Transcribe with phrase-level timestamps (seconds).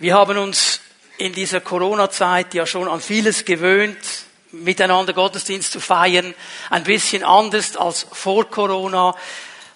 [0.00, 0.80] Wir haben uns
[1.18, 3.96] in dieser Corona-Zeit ja schon an vieles gewöhnt,
[4.50, 6.34] miteinander Gottesdienst zu feiern,
[6.68, 9.14] ein bisschen anders als vor Corona.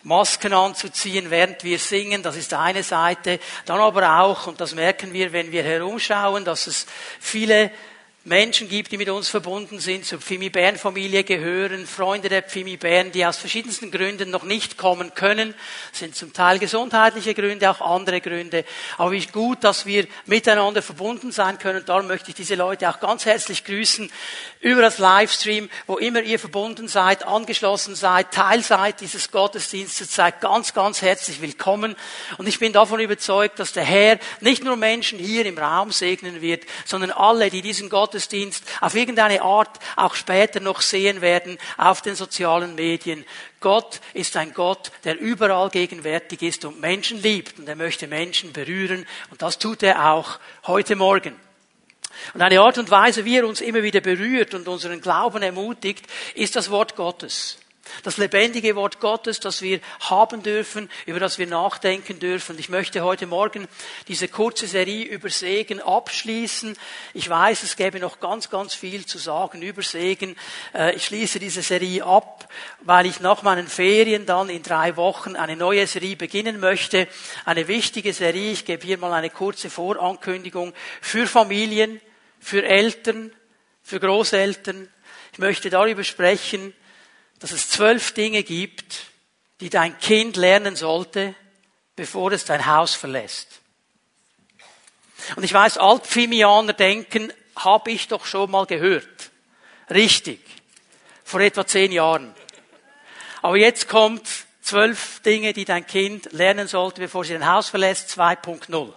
[0.03, 3.39] Masken anzuziehen, während wir singen, das ist eine Seite.
[3.67, 6.87] Dann aber auch, und das merken wir, wenn wir herumschauen, dass es
[7.21, 7.71] viele
[8.29, 12.77] Menschen gibt, die mit uns verbunden sind, zur Pfimi Bern Familie gehören, Freunde der Pfimi
[12.77, 15.55] Bern, die aus verschiedensten Gründen noch nicht kommen können,
[15.93, 18.67] sind zum Teil gesundheitliche Gründe, auch andere Gründe.
[18.99, 21.85] Aber wie gut, dass wir miteinander verbunden sein können.
[21.87, 24.11] Darum möchte ich diese Leute auch ganz herzlich grüßen
[24.61, 30.43] über das Livestream, wo immer ihr verbunden seid, angeschlossen seid, Teil seid dieses Gottesdienstes, seid
[30.43, 31.97] ganz, ganz herzlich willkommen.
[32.37, 36.43] Und ich bin davon überzeugt, dass der Herr nicht nur Menschen hier im Raum segnen
[36.43, 41.57] wird, sondern alle, die diesen Gottesdienst Gottesdienst auf irgendeine Art auch später noch sehen werden
[41.77, 43.25] auf den sozialen Medien.
[43.61, 48.53] Gott ist ein Gott, der überall gegenwärtig ist und Menschen liebt und er möchte Menschen
[48.53, 51.37] berühren und das tut er auch heute Morgen.
[52.35, 56.05] Und eine Art und Weise, wie er uns immer wieder berührt und unseren Glauben ermutigt,
[56.35, 57.59] ist das Wort Gottes.
[58.03, 62.59] Das lebendige Wort Gottes, das wir haben dürfen, über das wir nachdenken dürfen.
[62.59, 63.69] Ich möchte heute Morgen
[64.09, 66.77] diese kurze Serie über Segen abschließen.
[67.15, 70.37] Ich weiß, es gäbe noch ganz, ganz viel zu sagen über Segen.
[70.75, 72.49] Äh, ich schließe diese Serie ab,
[72.81, 77.09] weil ich nach meinen Ferien dann in drei Wochen eine neue Serie beginnen möchte.
[77.45, 78.53] Eine wichtige Serie.
[78.53, 82.01] Ich gebe hier mal eine kurze Vorankündigung für Familien,
[82.41, 83.33] für Eltern,
[83.83, 84.89] für Großeltern.
[85.33, 86.75] Ich möchte darüber sprechen,
[87.39, 89.07] dass es zwölf Dinge gibt,
[89.61, 91.35] die dein Kind lernen sollte,
[91.97, 93.61] bevor es dein Haus verlässt.
[95.37, 99.31] Und ich weiß, Altpfimianer denken, habe ich doch schon mal gehört.
[99.91, 100.41] Richtig.
[101.25, 102.35] Vor etwa zehn Jahren.
[103.43, 104.27] Aber jetzt kommt
[104.63, 108.93] zwölf Dinge, die dein Kind lernen sollte, bevor sie dein Haus verlässt, 2.0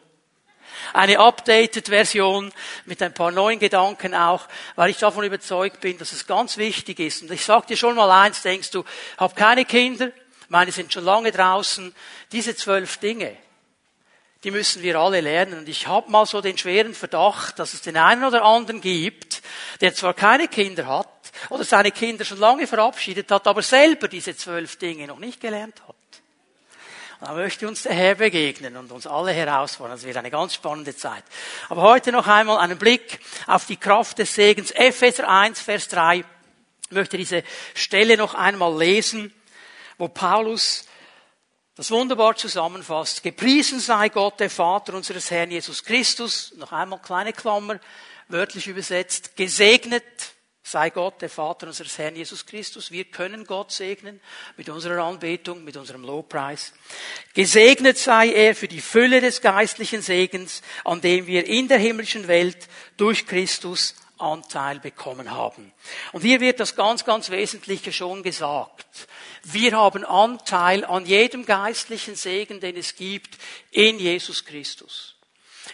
[0.94, 2.52] eine updated Version
[2.86, 7.00] mit ein paar neuen Gedanken auch, weil ich davon überzeugt bin, dass es ganz wichtig
[7.00, 7.24] ist.
[7.24, 8.84] Und ich sag dir schon mal eins, denkst du,
[9.18, 10.12] hab keine Kinder,
[10.50, 11.96] meine sind schon lange draußen,
[12.32, 13.38] diese zwölf Dinge,
[14.44, 15.60] die müssen wir alle lernen.
[15.60, 19.42] Und ich habe mal so den schweren Verdacht, dass es den einen oder anderen gibt,
[19.82, 21.08] der zwar keine Kinder hat
[21.50, 25.82] oder seine Kinder schon lange verabschiedet hat, aber selber diese zwölf Dinge noch nicht gelernt
[25.88, 25.96] hat.
[27.24, 29.96] Da möchte uns der Herr begegnen und uns alle herausfordern.
[29.96, 31.24] Das wird eine ganz spannende Zeit.
[31.70, 34.72] Aber heute noch einmal einen Blick auf die Kraft des Segens.
[34.72, 36.18] Epheser 1, Vers 3.
[36.18, 37.44] Ich möchte diese
[37.76, 39.32] Stelle noch einmal lesen,
[40.00, 40.86] wo Paulus
[41.76, 43.22] das wunderbar zusammenfasst.
[43.22, 46.56] Gepriesen sei Gott, der Vater unseres Herrn Jesus Christus.
[46.58, 47.80] Noch einmal kleine Klammer,
[48.30, 49.38] wörtlich übersetzt.
[49.38, 50.34] Gesegnet
[50.72, 52.92] sei Gott, der Vater unseres Herrn Jesus Christus.
[52.92, 54.22] Wir können Gott segnen
[54.58, 56.74] mit unserer Anbetung, mit unserem Lobpreis.
[57.34, 62.28] Gesegnet sei er für die Fülle des geistlichen Segens, an dem wir in der himmlischen
[62.28, 65.74] Welt durch Christus Anteil bekommen haben.
[66.12, 69.08] Und hier wird das ganz, ganz Wesentliche schon gesagt.
[69.44, 73.38] Wir haben Anteil an jedem geistlichen Segen, den es gibt,
[73.72, 75.11] in Jesus Christus.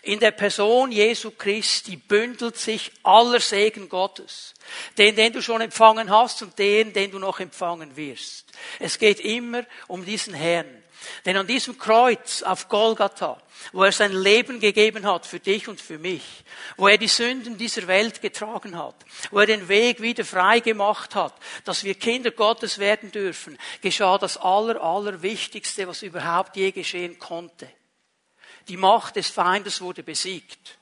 [0.01, 4.53] In der Person Jesu Christi bündelt sich aller Segen Gottes.
[4.97, 8.45] Den, den du schon empfangen hast und den, den du noch empfangen wirst.
[8.79, 10.83] Es geht immer um diesen Herrn.
[11.25, 13.41] Denn an diesem Kreuz auf Golgatha,
[13.71, 16.23] wo er sein Leben gegeben hat für dich und für mich,
[16.75, 18.95] wo er die Sünden dieser Welt getragen hat,
[19.31, 21.33] wo er den Weg wieder frei gemacht hat,
[21.65, 27.19] dass wir Kinder Gottes werden dürfen, geschah das aller, aller Wichtigste, was überhaupt je geschehen
[27.19, 27.69] konnte.
[28.67, 30.78] Die Macht des Feindes wurde besiegt.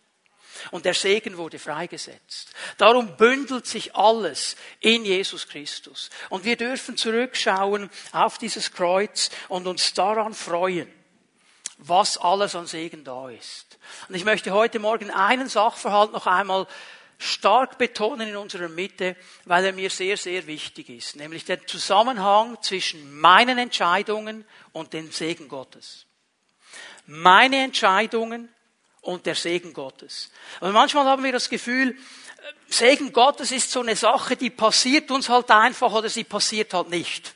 [0.71, 2.49] Und der Segen wurde freigesetzt.
[2.77, 6.09] Darum bündelt sich alles in Jesus Christus.
[6.29, 10.91] Und wir dürfen zurückschauen auf dieses Kreuz und uns daran freuen,
[11.77, 13.77] was alles an Segen da ist.
[14.07, 16.67] Und ich möchte heute Morgen einen Sachverhalt noch einmal
[17.17, 22.57] stark betonen in unserer Mitte, weil er mir sehr, sehr wichtig ist, nämlich der Zusammenhang
[22.61, 26.04] zwischen meinen Entscheidungen und dem Segen Gottes
[27.07, 28.49] meine Entscheidungen
[29.01, 30.31] und der Segen Gottes.
[30.59, 31.97] Und manchmal haben wir das Gefühl,
[32.67, 36.89] Segen Gottes ist so eine Sache, die passiert uns halt einfach oder sie passiert halt
[36.89, 37.33] nicht.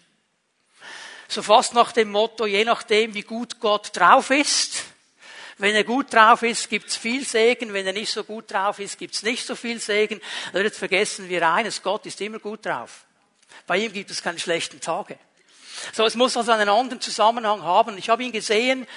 [1.28, 4.84] So fast nach dem Motto, je nachdem, wie gut Gott drauf ist.
[5.60, 7.74] Wenn er gut drauf ist, gibt's viel Segen.
[7.74, 10.22] Wenn er nicht so gut drauf ist, gibt's nicht so viel Segen.
[10.54, 13.06] Und jetzt vergessen wir eines, Gott ist immer gut drauf.
[13.68, 15.20] Bei ihm gibt es keine schlechten Tage.
[15.94, 17.98] So, es muss also einen anderen Zusammenhang haben.
[17.98, 18.88] Ich habe ihn gesehen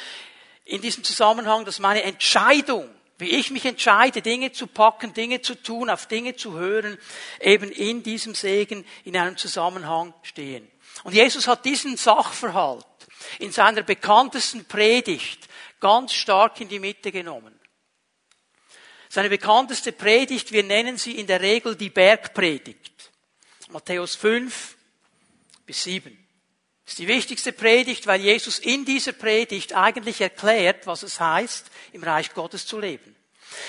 [0.64, 2.88] in diesem Zusammenhang, dass meine Entscheidung,
[3.18, 6.98] wie ich mich entscheide, Dinge zu packen, Dinge zu tun, auf Dinge zu hören,
[7.40, 10.68] eben in diesem Segen in einem Zusammenhang stehen.
[11.04, 12.86] Und Jesus hat diesen Sachverhalt
[13.38, 15.48] in seiner bekanntesten Predigt
[15.80, 17.58] ganz stark in die Mitte genommen.
[19.08, 23.10] Seine bekannteste Predigt, wir nennen sie in der Regel die Bergpredigt.
[23.68, 24.76] Matthäus 5
[25.66, 26.21] bis 7.
[26.86, 32.02] Ist die wichtigste Predigt, weil Jesus in dieser Predigt eigentlich erklärt, was es heißt, im
[32.02, 33.16] Reich Gottes zu leben.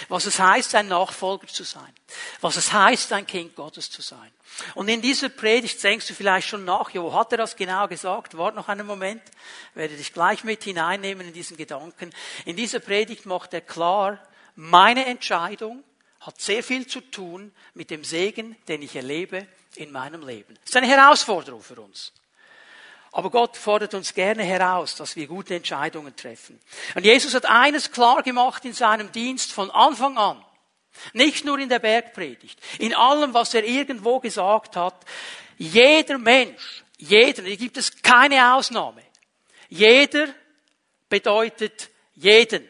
[0.07, 1.94] Was es heißt, ein Nachfolger zu sein.
[2.42, 4.31] Was es heißt, ein Kind Gottes zu sein.
[4.75, 8.38] Und in dieser Predigt denkst du vielleicht schon nach, jo, hat er das genau gesagt?
[8.38, 9.21] Wart noch einen Moment.
[9.71, 12.13] Ich werde dich gleich mit hineinnehmen in diesen Gedanken.
[12.45, 14.19] In dieser Predigt macht er klar,
[14.56, 15.83] meine Entscheidung
[16.19, 20.54] hat sehr viel zu tun mit dem Segen, den ich erlebe in meinem Leben.
[20.62, 22.13] Das ist eine Herausforderung für uns.
[23.13, 26.60] Aber Gott fordert uns gerne heraus, dass wir gute Entscheidungen treffen.
[26.95, 30.44] Und Jesus hat eines klar gemacht in seinem Dienst von Anfang an.
[31.13, 32.60] Nicht nur in der Bergpredigt.
[32.80, 34.95] In allem, was er irgendwo gesagt hat.
[35.60, 39.04] Jeder Mensch, jeder, hier gibt es keine Ausnahme.
[39.69, 40.27] Jeder
[41.07, 42.63] bedeutet jeden.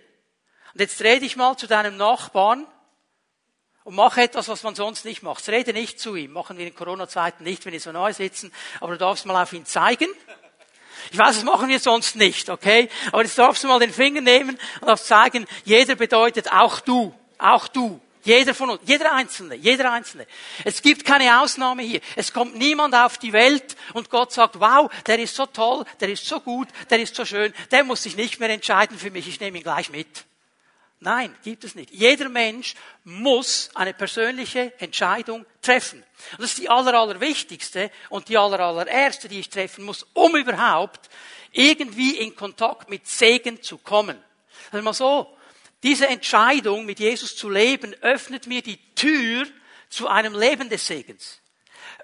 [0.74, 2.68] Und jetzt dreh dich mal zu deinem Nachbarn
[3.84, 5.48] und mach etwas, was man sonst nicht macht.
[5.50, 6.34] Rede nicht zu ihm.
[6.34, 8.52] Machen wir in Corona-Zeiten nicht, wenn wir so neu sitzen.
[8.80, 10.08] Aber du darfst mal auf ihn zeigen.
[11.12, 12.90] Ich weiß, das machen wir sonst nicht, okay?
[13.12, 17.14] Aber jetzt darfst du mal den Finger nehmen und darfst zeigen, jeder bedeutet auch du.
[17.38, 18.00] Auch du.
[18.24, 20.26] Jeder von uns, jeder Einzelne, jeder Einzelne.
[20.64, 22.00] Es gibt keine Ausnahme hier.
[22.16, 26.08] Es kommt niemand auf die Welt und Gott sagt, wow, der ist so toll, der
[26.08, 29.28] ist so gut, der ist so schön, der muss sich nicht mehr entscheiden für mich,
[29.28, 30.24] ich nehme ihn gleich mit.
[31.04, 31.92] Nein, gibt es nicht.
[31.92, 36.02] Jeder Mensch muss eine persönliche Entscheidung treffen.
[36.32, 40.38] Und das ist die aller, allerwichtigste und die aller, allererste, die ich treffen muss, um
[40.38, 41.10] überhaupt
[41.52, 44.18] irgendwie in Kontakt mit Segen zu kommen.
[44.72, 45.38] Also mal so,
[45.84, 49.46] diese Entscheidung, mit Jesus zu leben, öffnet mir die Tür
[49.90, 51.42] zu einem Leben des Segens.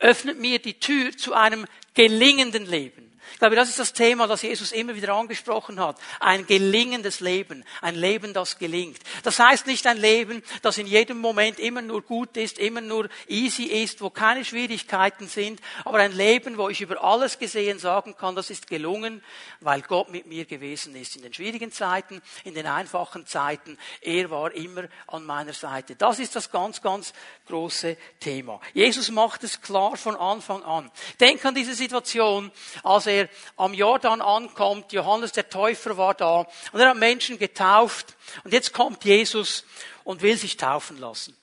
[0.01, 3.08] Öffnet mir die Tür zu einem gelingenden Leben.
[3.33, 5.97] Ich glaube, das ist das Thema, das Jesus immer wieder angesprochen hat.
[6.19, 7.63] Ein gelingendes Leben.
[7.81, 8.99] Ein Leben, das gelingt.
[9.23, 13.09] Das heißt nicht ein Leben, das in jedem Moment immer nur gut ist, immer nur
[13.27, 18.15] easy ist, wo keine Schwierigkeiten sind, aber ein Leben, wo ich über alles gesehen sagen
[18.15, 19.23] kann, das ist gelungen,
[19.59, 21.15] weil Gott mit mir gewesen ist.
[21.15, 23.77] In den schwierigen Zeiten, in den einfachen Zeiten.
[24.01, 25.95] Er war immer an meiner Seite.
[25.95, 27.13] Das ist das ganz, ganz
[27.47, 28.59] große Thema.
[28.73, 30.91] Jesus macht es klar von Anfang an.
[31.19, 32.51] Denk an diese Situation,
[32.83, 33.18] als er
[33.57, 34.93] am Jordan ankommt.
[34.93, 38.15] Johannes der Täufer war da und er hat Menschen getauft.
[38.43, 39.65] Und jetzt kommt Jesus
[40.03, 41.35] und will sich taufen lassen.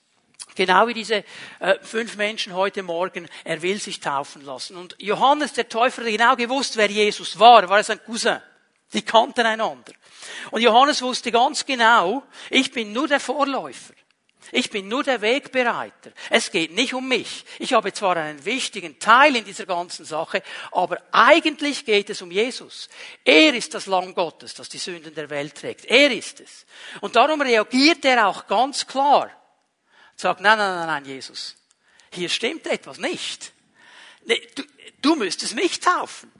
[0.54, 1.24] Genau wie diese
[1.60, 4.76] äh, fünf Menschen heute Morgen, er will sich taufen lassen.
[4.76, 7.62] Und Johannes der Täufer hat genau gewusst, wer Jesus war.
[7.62, 8.40] Er war sein Cousin.
[8.92, 9.92] Die kannten einander.
[10.50, 13.92] Und Johannes wusste ganz genau, ich bin nur der Vorläufer.
[14.52, 16.12] Ich bin nur der Wegbereiter.
[16.30, 17.44] Es geht nicht um mich.
[17.58, 22.30] Ich habe zwar einen wichtigen Teil in dieser ganzen Sache, aber eigentlich geht es um
[22.30, 22.88] Jesus.
[23.24, 25.84] Er ist das Lamm Gottes, das die Sünden der Welt trägt.
[25.86, 26.66] Er ist es.
[27.00, 29.30] Und darum reagiert er auch ganz klar.
[30.16, 31.56] Sagt, nein, nein, nein, nein, Jesus.
[32.10, 33.52] Hier stimmt etwas nicht.
[34.54, 34.62] Du,
[35.02, 36.32] du müsstest mich taufen.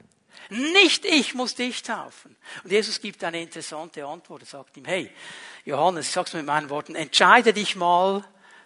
[0.49, 2.35] Nicht ich muss dich taufen.
[2.63, 4.43] Und Jesus gibt eine interessante Antwort.
[4.43, 5.11] Er sagt ihm, hey,
[5.65, 8.23] Johannes, sag's mit meinen Worten, entscheide dich mal,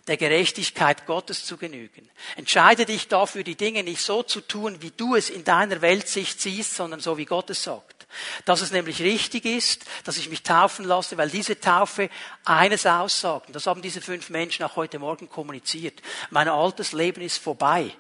[0.07, 2.10] der Gerechtigkeit Gottes zu genügen.
[2.36, 6.42] Entscheide dich dafür, die Dinge nicht so zu tun, wie du es in deiner Weltsicht
[6.42, 8.07] siehst, sondern so, wie Gott es sagt.
[8.45, 12.10] Dass es nämlich richtig ist, dass ich mich taufen lasse, weil diese Taufe
[12.44, 13.48] eines aussagt.
[13.48, 16.02] Und das haben diese fünf Menschen auch heute Morgen kommuniziert.
[16.30, 17.92] Mein altes Leben ist vorbei.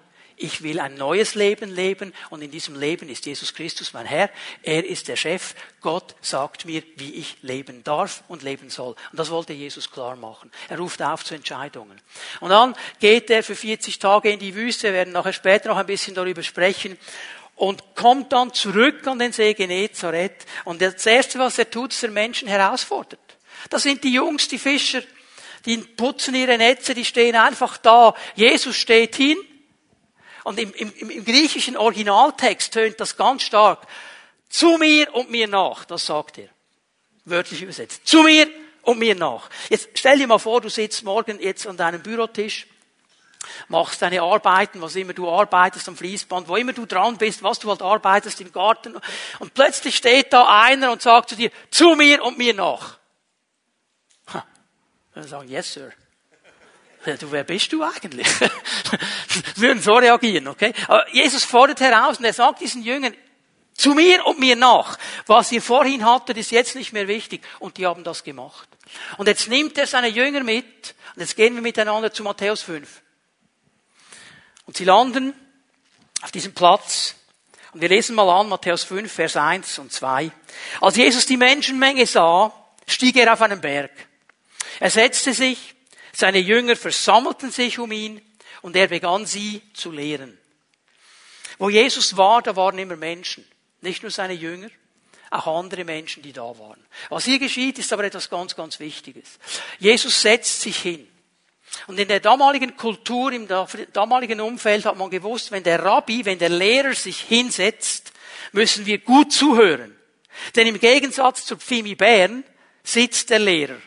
[0.43, 4.31] Ich will ein neues Leben leben und in diesem Leben ist Jesus Christus mein Herr.
[4.63, 5.53] Er ist der Chef.
[5.81, 8.95] Gott sagt mir, wie ich leben darf und leben soll.
[9.11, 10.49] Und das wollte Jesus klar machen.
[10.67, 12.01] Er ruft auf zu Entscheidungen.
[12.39, 14.87] Und dann geht er für 40 Tage in die Wüste.
[14.87, 16.97] Wir werden nachher später noch ein bisschen darüber sprechen
[17.55, 20.47] und kommt dann zurück an den See Genezareth.
[20.65, 23.19] Und das Erste, was er tut, ist, er Menschen herausfordert.
[23.69, 25.03] Das sind die Jungs, die Fischer,
[25.67, 28.15] die putzen ihre Netze, die stehen einfach da.
[28.35, 29.37] Jesus steht hin
[30.43, 33.87] und im, im, im griechischen Originaltext tönt das ganz stark.
[34.49, 36.49] Zu mir und mir nach, das sagt er.
[37.25, 38.05] Wörtlich übersetzt.
[38.05, 38.47] Zu mir
[38.81, 39.49] und mir nach.
[39.69, 42.67] Jetzt stell dir mal vor, du sitzt morgen jetzt an deinem Bürotisch,
[43.67, 47.59] machst deine Arbeiten, was immer du arbeitest am Fließband, wo immer du dran bist, was
[47.59, 48.99] du halt arbeitest im Garten,
[49.39, 52.97] und plötzlich steht da einer und sagt zu dir, zu mir und mir nach.
[54.33, 54.45] Ha.
[55.13, 55.91] Dann sagen, yes, sir.
[57.03, 58.27] Du, wer bist du eigentlich?
[59.55, 60.71] würden so reagieren, okay?
[60.87, 63.15] Aber Jesus fordert heraus und er sagt diesen Jüngern,
[63.73, 64.97] zu mir und mir nach.
[65.25, 67.41] Was ihr vorhin hattet, ist jetzt nicht mehr wichtig.
[67.59, 68.67] Und die haben das gemacht.
[69.17, 70.93] Und jetzt nimmt er seine Jünger mit.
[71.15, 73.01] Und jetzt gehen wir miteinander zu Matthäus 5.
[74.65, 75.33] Und sie landen
[76.21, 77.15] auf diesem Platz.
[77.73, 80.31] Und wir lesen mal an Matthäus 5, Vers 1 und 2.
[80.81, 82.53] Als Jesus die Menschenmenge sah,
[82.85, 83.91] stieg er auf einen Berg.
[84.79, 85.73] Er setzte sich
[86.13, 88.21] Seine Jünger versammelten sich um ihn
[88.61, 90.37] und er begann sie zu lehren.
[91.57, 93.45] Wo Jesus war, da waren immer Menschen.
[93.81, 94.69] Nicht nur seine Jünger,
[95.31, 96.83] auch andere Menschen, die da waren.
[97.09, 99.39] Was hier geschieht, ist aber etwas ganz, ganz Wichtiges.
[99.79, 101.07] Jesus setzt sich hin.
[101.87, 103.47] Und in der damaligen Kultur, im
[103.93, 108.11] damaligen Umfeld hat man gewusst, wenn der Rabbi, wenn der Lehrer sich hinsetzt,
[108.51, 109.95] müssen wir gut zuhören.
[110.55, 112.43] Denn im Gegensatz zur Pfimi Bern
[112.83, 113.77] sitzt der Lehrer.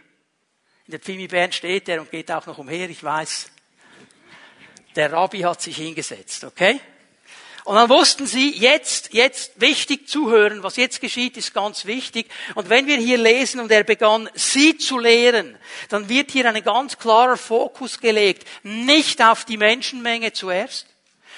[0.87, 3.51] In der Pfimi Bern steht er und geht auch noch umher, ich weiß.
[4.97, 6.79] Der Rabbi hat sich hingesetzt, okay?
[7.65, 12.31] Und dann wussten sie, jetzt, jetzt wichtig zuhören, was jetzt geschieht, ist ganz wichtig.
[12.55, 16.63] Und wenn wir hier lesen und er begann, sie zu lehren, dann wird hier ein
[16.63, 20.87] ganz klarer Fokus gelegt, nicht auf die Menschenmenge zuerst,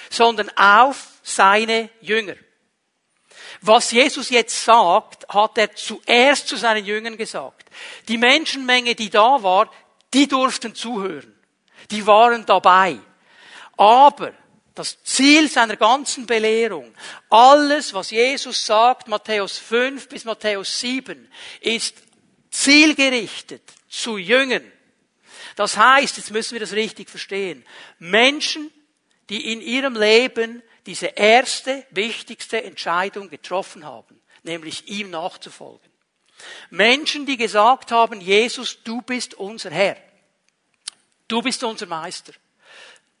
[0.09, 2.35] sondern auf seine Jünger.
[3.61, 7.69] Was Jesus jetzt sagt, hat er zuerst zu seinen Jüngern gesagt.
[8.07, 9.71] Die Menschenmenge, die da war,
[10.13, 11.33] die durften zuhören.
[11.91, 12.99] Die waren dabei.
[13.77, 14.33] Aber
[14.75, 16.93] das Ziel seiner ganzen Belehrung,
[17.29, 21.95] alles, was Jesus sagt, Matthäus 5 bis Matthäus 7, ist
[22.51, 24.71] zielgerichtet zu Jüngern.
[25.55, 27.65] Das heißt, jetzt müssen wir das richtig verstehen,
[27.97, 28.71] Menschen,
[29.29, 35.91] die in ihrem Leben diese erste, wichtigste Entscheidung getroffen haben, nämlich ihm nachzufolgen.
[36.69, 39.97] Menschen, die gesagt haben, Jesus, du bist unser Herr.
[41.27, 42.33] Du bist unser Meister.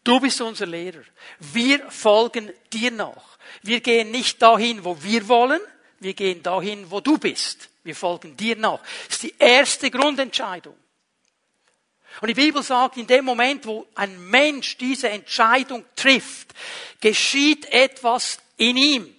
[0.03, 1.03] Du bist unser Lehrer.
[1.39, 3.37] Wir folgen dir nach.
[3.61, 5.61] Wir gehen nicht dahin, wo wir wollen,
[5.99, 7.69] wir gehen dahin, wo du bist.
[7.83, 8.79] Wir folgen dir nach.
[9.07, 10.75] Das ist die erste Grundentscheidung.
[12.21, 16.53] Und die Bibel sagt, in dem Moment, wo ein Mensch diese Entscheidung trifft,
[16.99, 19.15] geschieht etwas in ihm.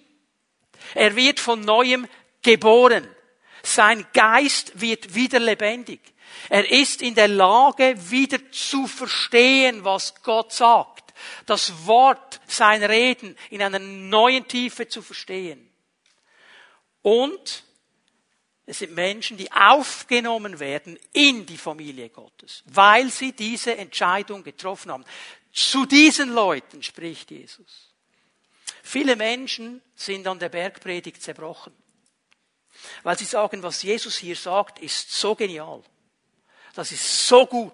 [0.95, 2.07] Er wird von neuem
[2.41, 3.07] geboren.
[3.63, 5.99] Sein Geist wird wieder lebendig.
[6.49, 11.13] Er ist in der Lage, wieder zu verstehen, was Gott sagt.
[11.45, 15.69] Das Wort, sein Reden in einer neuen Tiefe zu verstehen.
[17.01, 17.63] Und
[18.69, 24.91] es sind Menschen, die aufgenommen werden in die Familie Gottes, weil sie diese Entscheidung getroffen
[24.91, 25.05] haben.
[25.51, 27.91] Zu diesen Leuten spricht Jesus.
[28.83, 31.73] Viele Menschen sind an der Bergpredigt zerbrochen,
[33.01, 35.81] weil sie sagen, was Jesus hier sagt, ist so genial.
[36.75, 37.73] Das ist so gut.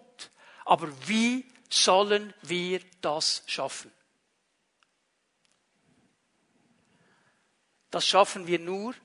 [0.64, 3.92] Aber wie sollen wir das schaffen?
[7.92, 8.96] Das schaffen wir nur,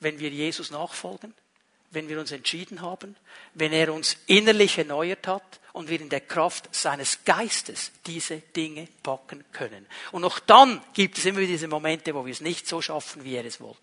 [0.00, 1.34] wenn wir Jesus nachfolgen,
[1.90, 3.16] wenn wir uns entschieden haben,
[3.54, 8.88] wenn er uns innerlich erneuert hat und wir in der Kraft seines Geistes diese Dinge
[9.02, 9.86] packen können.
[10.12, 13.34] Und auch dann gibt es immer diese Momente, wo wir es nicht so schaffen, wie
[13.34, 13.80] er es wollte.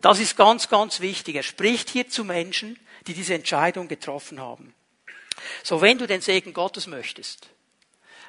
[0.00, 1.36] Das ist ganz, ganz wichtig.
[1.36, 4.74] Er spricht hier zu Menschen, die diese Entscheidung getroffen haben.
[5.62, 7.48] So, wenn du den Segen Gottes möchtest,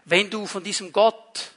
[0.06, 1.52] wenn du von diesem Gott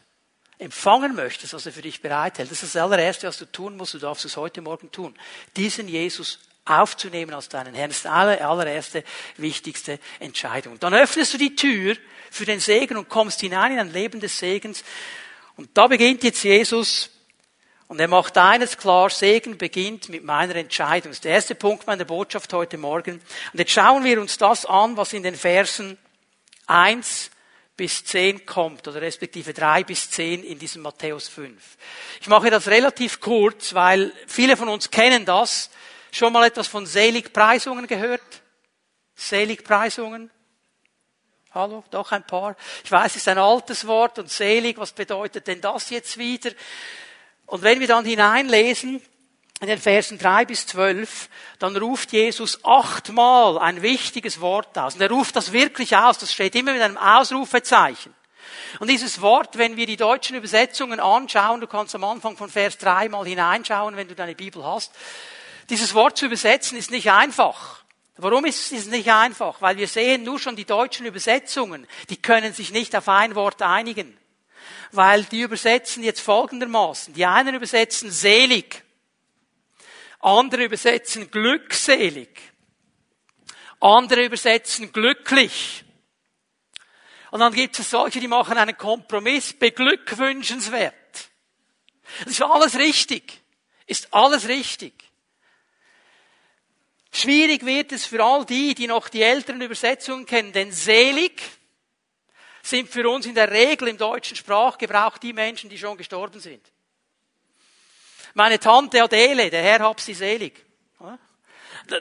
[0.60, 3.94] empfangen möchtest, was er für dich bereithält, das ist das allererste, was du tun musst,
[3.94, 5.14] du darfst es heute Morgen tun,
[5.56, 7.90] diesen Jesus aufzunehmen als deinen Herrn.
[7.90, 9.04] Das ist die allererste,
[9.38, 10.78] wichtigste Entscheidung.
[10.78, 11.96] Dann öffnest du die Tür
[12.30, 14.84] für den Segen und kommst hinein in ein Leben des Segens.
[15.56, 17.10] Und da beginnt jetzt Jesus
[17.88, 21.10] und er macht eines klar, Segen beginnt mit meiner Entscheidung.
[21.10, 23.14] Das ist der erste Punkt meiner Botschaft heute Morgen.
[23.52, 25.98] Und jetzt schauen wir uns das an, was in den Versen
[26.66, 27.30] 1
[27.80, 31.78] bis 10 kommt, oder respektive 3 bis 10 in diesem Matthäus 5.
[32.20, 35.70] Ich mache das relativ kurz, weil viele von uns kennen das.
[36.12, 38.42] Schon mal etwas von Seligpreisungen gehört?
[39.14, 40.30] Seligpreisungen?
[41.54, 42.54] Hallo, doch ein paar.
[42.84, 46.50] Ich weiß, es ist ein altes Wort und selig, was bedeutet denn das jetzt wieder?
[47.46, 49.00] Und wenn wir dann hineinlesen,
[49.60, 54.94] in den Versen drei bis zwölf, dann ruft Jesus achtmal ein wichtiges Wort aus.
[54.94, 56.18] Und er ruft das wirklich aus.
[56.18, 58.14] Das steht immer mit einem Ausrufezeichen.
[58.78, 62.78] Und dieses Wort, wenn wir die deutschen Übersetzungen anschauen, du kannst am Anfang von Vers
[62.78, 64.92] drei mal hineinschauen, wenn du deine Bibel hast.
[65.68, 67.80] Dieses Wort zu übersetzen ist nicht einfach.
[68.16, 69.60] Warum ist es nicht einfach?
[69.60, 73.60] Weil wir sehen nur schon die deutschen Übersetzungen, die können sich nicht auf ein Wort
[73.60, 74.16] einigen
[74.92, 77.14] weil die übersetzen jetzt folgendermaßen.
[77.14, 78.82] Die einen übersetzen selig,
[80.20, 82.28] andere übersetzen glückselig,
[83.80, 85.84] andere übersetzen glücklich.
[87.30, 90.94] Und dann gibt es solche, die machen einen Kompromiss, beglückwünschenswert.
[92.24, 93.40] Das ist alles richtig.
[93.86, 94.92] Ist alles richtig.
[97.12, 101.40] Schwierig wird es für all die, die noch die älteren Übersetzungen kennen, denn selig
[102.62, 106.70] sind für uns in der Regel im deutschen Sprachgebrauch die Menschen, die schon gestorben sind.
[108.40, 110.64] Meine Tante Adele, der Herr hab sie selig.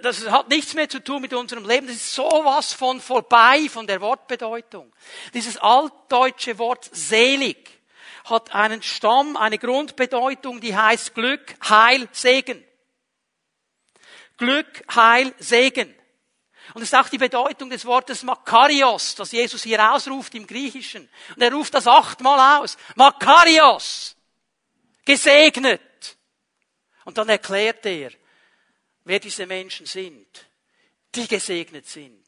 [0.02, 1.86] Das hat nichts mehr zu tun mit unserem Leben.
[1.86, 4.90] Das ist sowas von vorbei von der Wortbedeutung.
[5.34, 7.82] Dieses altdeutsche Wort selig
[8.24, 12.64] hat einen Stamm, eine Grundbedeutung, die heißt Glück, Heil, Segen.
[14.38, 15.94] Glück, Heil, Segen.
[16.74, 21.10] Und es ist auch die Bedeutung des Wortes Makarios, das Jesus hier ausruft im Griechischen.
[21.36, 22.78] Und er ruft das achtmal aus.
[22.96, 24.16] Makarios.
[25.04, 25.82] Gesegnet.
[27.10, 28.12] Und dann erklärt er,
[29.04, 30.28] wer diese Menschen sind,
[31.16, 32.24] die gesegnet sind.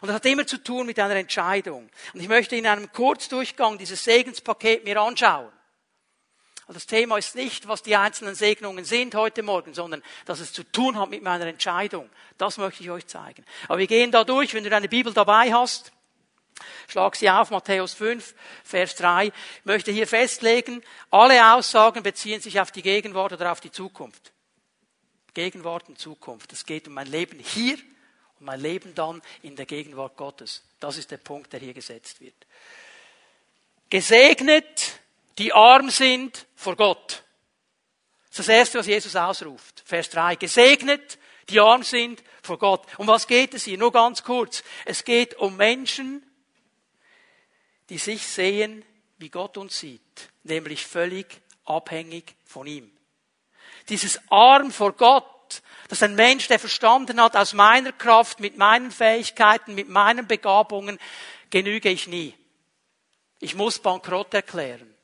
[0.00, 1.90] Und das hat immer zu tun mit einer Entscheidung.
[2.14, 5.50] Und ich möchte in einem Kurzdurchgang dieses Segenspaket mir anschauen.
[6.68, 10.52] Und das Thema ist nicht, was die einzelnen Segnungen sind heute Morgen, sondern dass es
[10.52, 12.08] zu tun hat mit meiner Entscheidung.
[12.38, 13.44] Das möchte ich euch zeigen.
[13.66, 15.90] Aber wir gehen da durch, wenn du deine Bibel dabei hast.
[16.88, 19.26] Schlag sie auf, Matthäus 5, Vers 3.
[19.26, 19.32] Ich
[19.64, 24.32] möchte hier festlegen, alle Aussagen beziehen sich auf die Gegenwart oder auf die Zukunft.
[25.34, 26.52] Gegenwart und Zukunft.
[26.52, 27.78] Es geht um mein Leben hier
[28.38, 30.62] und mein Leben dann in der Gegenwart Gottes.
[30.80, 32.34] Das ist der Punkt, der hier gesetzt wird.
[33.88, 35.00] Gesegnet,
[35.38, 37.22] die arm sind vor Gott.
[38.30, 39.82] Das ist das Erste, was Jesus ausruft.
[39.84, 40.36] Vers 3.
[40.36, 42.86] Gesegnet, die arm sind vor Gott.
[42.96, 43.76] Um was geht es hier?
[43.76, 44.62] Nur ganz kurz.
[44.84, 46.24] Es geht um Menschen,
[47.90, 48.84] die sich sehen,
[49.18, 51.26] wie Gott uns sieht, nämlich völlig
[51.66, 52.90] abhängig von ihm.
[53.88, 58.56] Dieses Arm vor Gott, das ist ein Mensch, der verstanden hat, aus meiner Kraft, mit
[58.56, 60.98] meinen Fähigkeiten, mit meinen Begabungen
[61.50, 62.34] genüge ich nie.
[63.40, 64.94] Ich muss Bankrott erklären.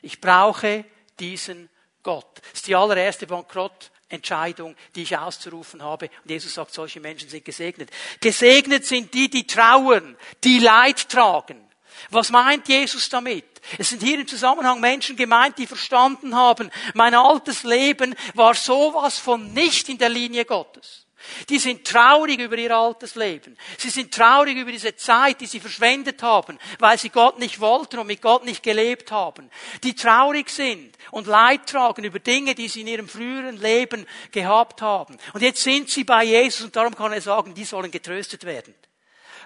[0.00, 0.84] Ich brauche
[1.18, 1.68] diesen
[2.02, 2.38] Gott.
[2.38, 6.08] Das ist die allererste Bankrottentscheidung, die ich auszurufen habe.
[6.22, 7.90] Und Jesus sagt, solche Menschen sind gesegnet.
[8.20, 11.66] Gesegnet sind die, die trauern, die Leid tragen.
[12.10, 13.44] Was meint Jesus damit?
[13.78, 19.18] Es sind hier im Zusammenhang Menschen gemeint, die verstanden haben, mein altes Leben war sowas
[19.18, 21.06] von nicht in der Linie Gottes.
[21.48, 23.56] Die sind traurig über ihr altes Leben.
[23.78, 27.98] Sie sind traurig über diese Zeit, die sie verschwendet haben, weil sie Gott nicht wollten
[27.98, 29.50] und mit Gott nicht gelebt haben.
[29.82, 34.82] Die traurig sind und Leid tragen über Dinge, die sie in ihrem früheren Leben gehabt
[34.82, 35.16] haben.
[35.32, 38.74] Und jetzt sind sie bei Jesus und darum kann er sagen, die sollen getröstet werden.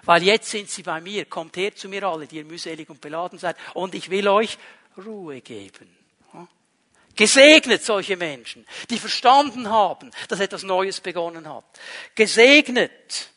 [0.03, 1.25] Weil jetzt sind sie bei mir.
[1.25, 3.55] Kommt her zu mir alle, die ihr mühselig und beladen seid.
[3.73, 4.57] Und ich will euch
[4.97, 5.97] Ruhe geben.
[7.15, 11.65] Gesegnet solche Menschen, die verstanden haben, dass etwas Neues begonnen hat.
[12.15, 13.29] Gesegnet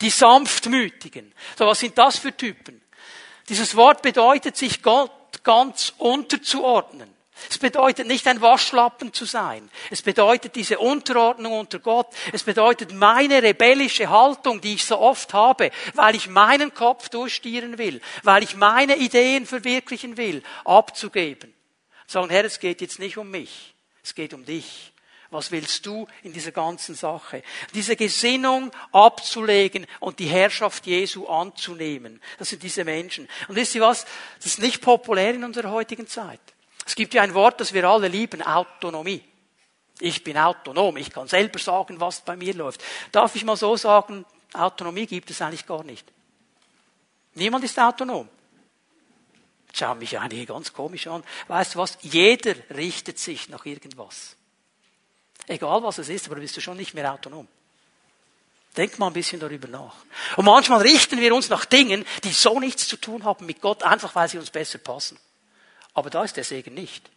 [0.00, 1.34] die Sanftmütigen.
[1.58, 2.82] So, was sind das für Typen?
[3.48, 7.15] Dieses Wort bedeutet, sich Gott ganz unterzuordnen.
[7.50, 9.70] Es bedeutet nicht ein Waschlappen zu sein.
[9.90, 12.08] Es bedeutet diese Unterordnung unter Gott.
[12.32, 17.78] Es bedeutet meine rebellische Haltung, die ich so oft habe, weil ich meinen Kopf durchstieren
[17.78, 21.54] will, weil ich meine Ideen verwirklichen will, abzugeben.
[22.06, 23.74] Sagen, Herr, es geht jetzt nicht um mich.
[24.02, 24.92] Es geht um dich.
[25.30, 27.42] Was willst du in dieser ganzen Sache?
[27.74, 32.22] Diese Gesinnung abzulegen und die Herrschaft Jesu anzunehmen.
[32.38, 33.28] Das sind diese Menschen.
[33.48, 34.06] Und wisst ihr was?
[34.36, 36.40] Das ist nicht populär in unserer heutigen Zeit.
[36.86, 39.22] Es gibt ja ein Wort, das wir alle lieben, Autonomie.
[39.98, 42.82] Ich bin autonom, ich kann selber sagen, was bei mir läuft.
[43.12, 46.06] Darf ich mal so sagen, Autonomie gibt es eigentlich gar nicht.
[47.34, 48.28] Niemand ist autonom.
[49.72, 51.24] Schauen mich einige ganz komisch an.
[51.48, 51.98] Weißt du was?
[52.02, 54.36] Jeder richtet sich nach irgendwas.
[55.46, 57.48] Egal was es ist, aber bist du schon nicht mehr autonom.
[58.76, 59.94] Denk mal ein bisschen darüber nach.
[60.36, 63.82] Und manchmal richten wir uns nach Dingen, die so nichts zu tun haben mit Gott,
[63.82, 65.18] einfach weil sie uns besser passen.
[65.96, 67.10] Aber da ist der Segen nicht.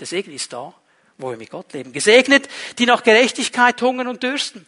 [0.00, 0.74] Der Segen ist da,
[1.18, 1.92] wo wir mit Gott leben.
[1.92, 4.66] Gesegnet, die nach Gerechtigkeit hungern und dürsten.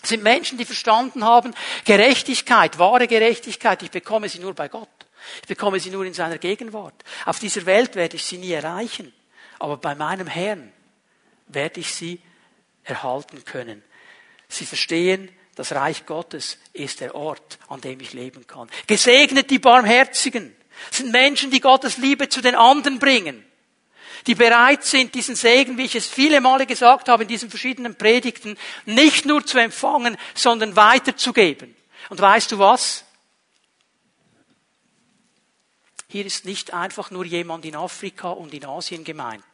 [0.00, 1.52] Das sind Menschen, die verstanden haben,
[1.84, 4.88] Gerechtigkeit, wahre Gerechtigkeit, ich bekomme sie nur bei Gott.
[5.42, 6.94] Ich bekomme sie nur in seiner Gegenwart.
[7.24, 9.12] Auf dieser Welt werde ich sie nie erreichen.
[9.58, 10.72] Aber bei meinem Herrn
[11.48, 12.20] werde ich sie
[12.84, 13.82] erhalten können.
[14.48, 18.70] Sie verstehen, das Reich Gottes ist der Ort, an dem ich leben kann.
[18.86, 20.54] Gesegnet die Barmherzigen.
[20.88, 23.44] Das sind Menschen, die Gottes Liebe zu den anderen bringen.
[24.26, 27.94] Die bereit sind, diesen Segen, wie ich es viele Male gesagt habe in diesen verschiedenen
[27.94, 31.76] Predigten, nicht nur zu empfangen, sondern weiterzugeben.
[32.08, 33.04] Und weißt du was?
[36.08, 39.44] Hier ist nicht einfach nur jemand in Afrika und in Asien gemeint.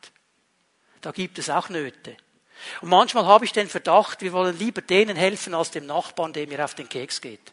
[1.00, 2.16] Da gibt es auch Nöte.
[2.80, 6.48] Und manchmal habe ich den Verdacht, wir wollen lieber denen helfen als dem Nachbarn, dem
[6.48, 7.52] mir auf den Keks geht.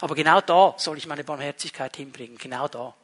[0.00, 2.94] Aber genau da soll ich meine Barmherzigkeit hinbringen, genau da.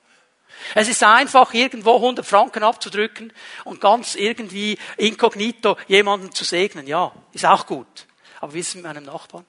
[0.74, 3.32] Es ist einfach, irgendwo 100 Franken abzudrücken
[3.64, 6.86] und ganz irgendwie inkognito jemanden zu segnen.
[6.86, 8.06] Ja, ist auch gut.
[8.40, 9.46] Aber wie ist es mit meinem Nachbarn?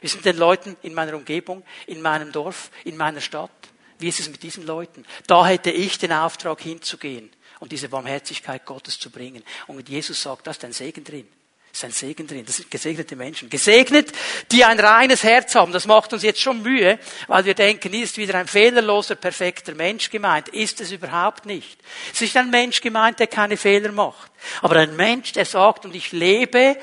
[0.00, 3.50] Wie ist es mit den Leuten in meiner Umgebung, in meinem Dorf, in meiner Stadt?
[3.98, 5.04] Wie ist es mit diesen Leuten?
[5.26, 9.42] Da hätte ich den Auftrag hinzugehen und diese Barmherzigkeit Gottes zu bringen.
[9.66, 11.28] Und Jesus sagt, da ist ein Segen drin.
[11.72, 12.44] Ist ein Segen drin.
[12.44, 13.48] Das sind gesegnete Menschen.
[13.48, 14.12] Gesegnet,
[14.50, 15.72] die ein reines Herz haben.
[15.72, 20.10] Das macht uns jetzt schon Mühe, weil wir denken, ist wieder ein fehlerloser, perfekter Mensch
[20.10, 20.48] gemeint.
[20.48, 21.78] Ist es überhaupt nicht.
[22.12, 24.30] Es ist ein Mensch gemeint, der keine Fehler macht.
[24.62, 26.76] Aber ein Mensch, der sagt, und ich lebe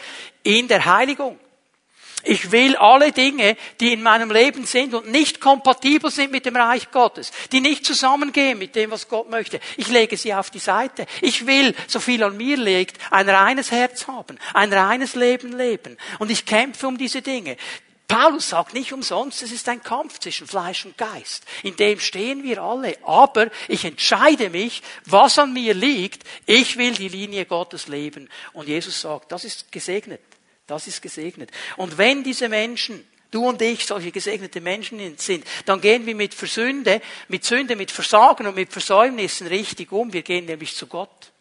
[0.44, 1.40] in der Heiligung.
[2.26, 6.56] Ich will alle Dinge, die in meinem Leben sind und nicht kompatibel sind mit dem
[6.56, 10.60] Reich Gottes, die nicht zusammengehen mit dem, was Gott möchte, ich lege sie auf die
[10.60, 11.06] Seite.
[11.22, 15.98] Ich will, so viel an mir liegt, ein reines Herz haben, ein reines Leben leben.
[16.18, 17.58] Und ich kämpfe um diese Dinge.
[18.08, 21.44] Paulus sagt nicht umsonst, es ist ein Kampf zwischen Fleisch und Geist.
[21.64, 22.98] In dem stehen wir alle.
[23.04, 26.24] Aber ich entscheide mich, was an mir liegt.
[26.46, 28.30] Ich will die Linie Gottes leben.
[28.54, 30.22] Und Jesus sagt, das ist gesegnet.
[30.68, 31.52] Das ist gesegnet.
[31.78, 36.34] Und wenn diese Menschen, du und ich, solche gesegnete Menschen sind, dann gehen wir mit
[36.34, 40.12] Versünde, mit Sünde, mit Versagen und mit Versäumnissen richtig um.
[40.12, 41.32] Wir gehen nämlich zu Gott.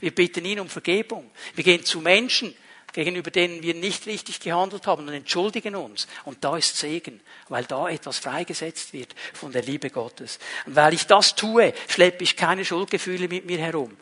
[0.00, 1.30] Wir bitten ihn um Vergebung.
[1.54, 2.56] Wir gehen zu Menschen,
[2.92, 6.08] gegenüber denen wir nicht richtig gehandelt haben und entschuldigen uns.
[6.24, 10.40] Und da ist Segen, weil da etwas freigesetzt wird von der Liebe Gottes.
[10.64, 13.96] Und weil ich das tue, schleppe ich keine Schuldgefühle mit mir herum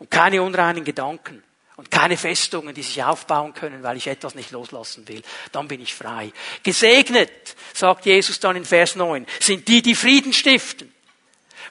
[0.00, 1.44] und keine unreinen Gedanken
[1.80, 5.22] und keine Festungen, die sich aufbauen können, weil ich etwas nicht loslassen will.
[5.50, 6.30] Dann bin ich frei.
[6.62, 10.92] Gesegnet, sagt Jesus dann in Vers 9, sind die, die Frieden stiften.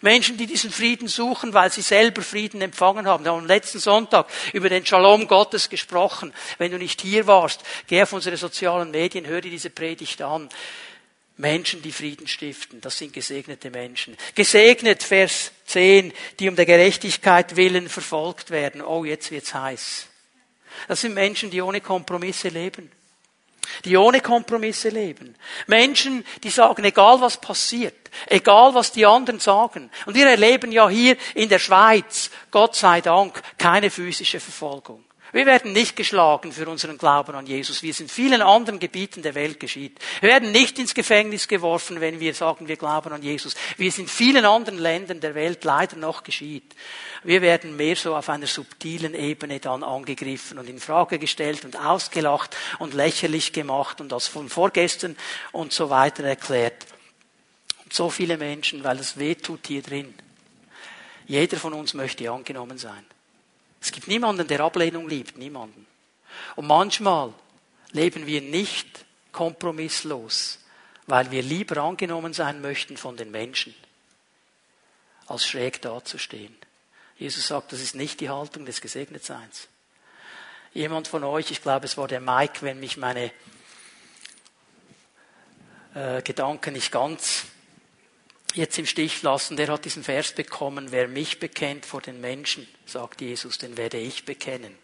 [0.02, 3.24] Menschen, die diesen Frieden suchen, weil sie selber Frieden empfangen haben.
[3.24, 6.34] Wir haben am letzten Sonntag über den Shalom Gottes gesprochen.
[6.58, 10.50] Wenn du nicht hier warst, geh auf unsere sozialen Medien, hör dir diese Predigt an.
[11.40, 14.18] Menschen, die Frieden stiften, das sind gesegnete Menschen.
[14.36, 18.82] Gesegnet, Vers 10, die um der Gerechtigkeit willen verfolgt werden.
[18.82, 20.08] Oh, jetzt wird's heiß.
[20.90, 22.92] Das sind Menschen, die ohne Kompromisse leben.
[23.86, 25.36] Die ohne Kompromisse leben.
[25.68, 29.90] Menschen, die sagen, egal was passiert, egal was die anderen sagen.
[30.06, 35.06] Und wir erleben ja hier in der Schweiz, Gott sei Dank, keine physische Verfolgung.
[35.32, 39.22] Wir werden nicht geschlagen für unseren Glauben an Jesus, wie es in vielen anderen Gebieten
[39.22, 40.00] der Welt geschieht.
[40.22, 44.00] Wir werden nicht ins Gefängnis geworfen, wenn wir sagen, wir glauben an Jesus, wie es
[44.00, 46.76] in vielen anderen Ländern der Welt leider noch geschieht.
[47.24, 51.78] Wir werden mehr so auf einer subtilen Ebene dann angegriffen und in Frage gestellt und
[51.78, 55.16] ausgelacht und lächerlich gemacht und das von vorgestern
[55.52, 56.88] und so weiter erklärt.
[57.84, 60.14] Und so viele Menschen, weil es weh tut hier drin.
[61.28, 63.06] Jeder von uns möchte angenommen sein.
[63.82, 65.86] Es gibt niemanden, der Ablehnung liebt, niemanden.
[66.56, 67.34] Und manchmal
[67.92, 70.60] leben wir nicht kompromisslos,
[71.08, 73.74] weil wir lieber angenommen sein möchten von den Menschen,
[75.28, 76.56] als schräg dazustehen.
[77.18, 79.68] Jesus sagt, das ist nicht die Haltung des Gesegnetseins.
[80.74, 83.32] Jemand von euch, ich glaube, es war der Mike, wenn mich meine
[85.96, 87.46] äh, Gedanken nicht ganz
[88.56, 92.68] jetzt im Stich lassen, der hat diesen Vers bekommen, wer mich bekennt vor den Menschen,
[92.86, 94.76] sagt Jesus, den werde ich bekennen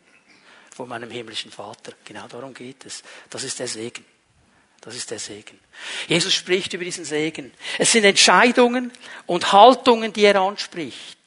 [0.75, 1.93] vor meinem himmlischen Vater.
[2.03, 3.01] Genau darum geht es.
[3.29, 4.03] Das ist der Segen.
[4.81, 5.59] Das ist der Segen.
[6.07, 7.53] Jesus spricht über diesen Segen.
[7.79, 8.91] Es sind Entscheidungen
[9.25, 11.17] und Haltungen, die er anspricht,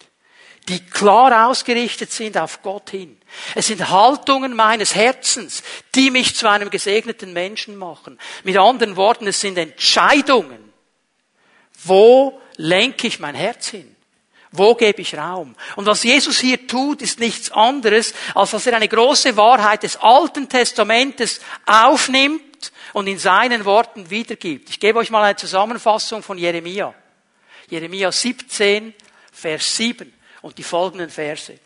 [0.68, 3.18] die klar ausgerichtet sind auf Gott hin.
[3.55, 5.62] Es sind Haltungen meines Herzens,
[5.94, 8.20] die mich zu einem gesegneten Menschen machen.
[8.44, 10.67] Mit anderen Worten, es sind Entscheidungen,
[11.84, 13.94] wo lenke ich mein Herz hin?
[14.50, 15.54] Wo gebe ich Raum?
[15.76, 19.96] Und was Jesus hier tut, ist nichts anderes, als dass er eine große Wahrheit des
[19.96, 24.70] Alten Testamentes aufnimmt und in seinen Worten wiedergibt.
[24.70, 26.94] Ich gebe euch mal eine Zusammenfassung von Jeremia.
[27.68, 28.94] Jeremia 17,
[29.30, 31.58] Vers 7 und die folgenden Verse.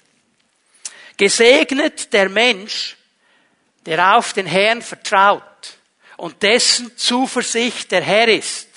[1.17, 2.97] Gesegnet der Mensch,
[3.87, 5.43] der auf den Herrn vertraut
[6.17, 8.69] und dessen Zuversicht der Herr ist.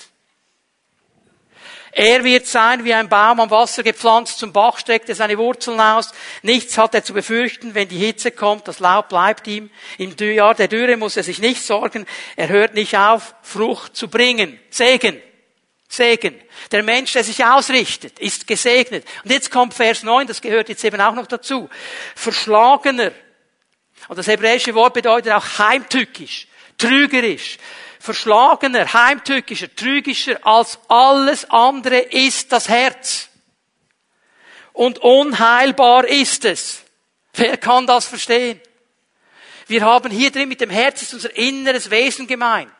[1.98, 5.80] Er wird sein wie ein Baum am Wasser gepflanzt, zum Bach streckt er seine Wurzeln
[5.80, 6.12] aus.
[6.42, 9.70] Nichts hat er zu befürchten, wenn die Hitze kommt, das Laub bleibt ihm.
[9.96, 12.04] Im Jahr der Dürre muss er sich nicht sorgen,
[12.36, 14.60] er hört nicht auf, Frucht zu bringen.
[14.68, 15.22] Segen.
[15.88, 16.38] Segen.
[16.70, 19.06] Der Mensch, der sich ausrichtet, ist gesegnet.
[19.24, 21.70] Und jetzt kommt Vers 9, das gehört jetzt eben auch noch dazu.
[22.14, 23.12] Verschlagener.
[24.08, 27.56] Und das hebräische Wort bedeutet auch heimtückisch, trügerisch
[28.06, 33.28] verschlagener, heimtückischer, trügischer als alles andere ist das Herz.
[34.72, 36.82] Und unheilbar ist es.
[37.34, 38.60] Wer kann das verstehen?
[39.66, 42.70] Wir haben hier drin mit dem Herz ist unser inneres Wesen gemeint.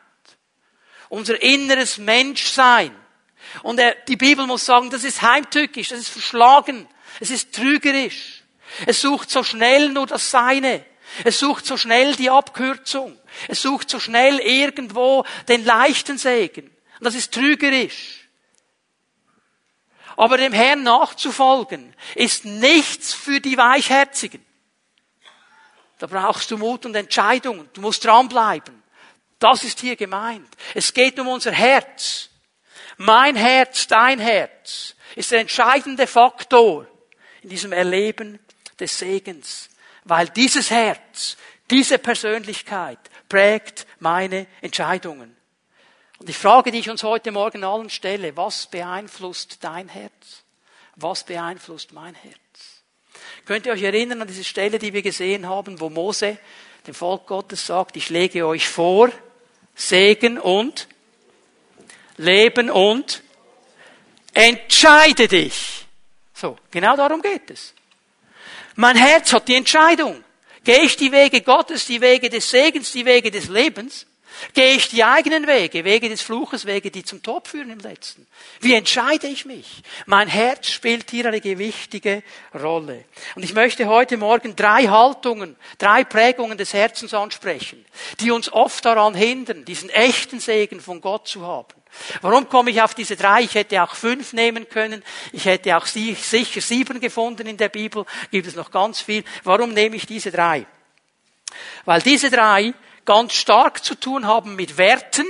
[1.09, 2.95] Unser inneres Menschsein.
[3.63, 6.87] Und die Bibel muss sagen, das ist heimtückisch, das ist verschlagen,
[7.19, 8.43] es ist trügerisch.
[8.85, 10.85] Es sucht so schnell nur das Seine.
[11.23, 13.17] Es sucht so schnell die Abkürzung.
[13.47, 16.65] Es sucht so schnell irgendwo den leichten Segen.
[16.65, 18.27] Und das ist trügerisch.
[20.15, 24.43] Aber dem Herrn nachzufolgen ist nichts für die Weichherzigen.
[25.99, 27.69] Da brauchst du Mut und Entscheidungen.
[27.73, 28.83] Du musst dranbleiben.
[29.39, 30.49] Das ist hier gemeint.
[30.73, 32.29] Es geht um unser Herz.
[32.97, 36.87] Mein Herz, dein Herz ist der entscheidende Faktor
[37.43, 38.39] in diesem Erleben
[38.79, 39.69] des Segens.
[40.03, 41.37] Weil dieses Herz,
[41.69, 45.35] diese Persönlichkeit prägt meine Entscheidungen.
[46.19, 50.43] Und die Frage, die ich uns heute Morgen allen stelle, was beeinflusst dein Herz?
[50.95, 52.37] Was beeinflusst mein Herz?
[53.45, 56.37] Könnt ihr euch erinnern an diese Stelle, die wir gesehen haben, wo Mose
[56.87, 59.11] dem Volk Gottes sagt, ich lege euch vor
[59.75, 60.87] Segen und
[62.17, 63.21] Leben und
[64.33, 65.85] entscheide dich.
[66.33, 67.73] So, genau darum geht es.
[68.75, 70.23] Mein Herz hat die Entscheidung.
[70.67, 74.05] Gehe ich die Wege Gottes, die Wege des Segens, die Wege des Lebens?
[74.53, 78.27] Gehe ich die eigenen Wege, Wege des Fluches, Wege, die zum Tod führen im Letzten?
[78.59, 79.81] Wie entscheide ich mich?
[80.05, 82.23] Mein Herz spielt hier eine gewichtige
[82.53, 83.05] Rolle.
[83.35, 87.83] Und ich möchte heute Morgen drei Haltungen, drei Prägungen des Herzens ansprechen,
[88.19, 91.73] die uns oft daran hindern, diesen echten Segen von Gott zu haben.
[92.21, 93.41] Warum komme ich auf diese drei?
[93.41, 95.03] Ich hätte auch fünf nehmen können.
[95.31, 98.05] Ich hätte auch sicher sieben gefunden in der Bibel.
[98.31, 99.23] Gibt es noch ganz viel.
[99.43, 100.65] Warum nehme ich diese drei?
[101.85, 102.73] Weil diese drei
[103.07, 105.25] ganz stark zu tun haben mit Werten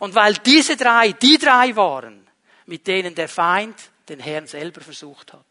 [0.00, 2.26] und weil diese drei die drei waren,
[2.66, 3.76] mit denen der Feind
[4.08, 5.44] den Herrn selber versucht hat.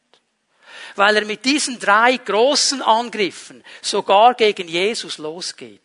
[0.95, 5.81] Weil er mit diesen drei großen Angriffen sogar gegen Jesus losgeht.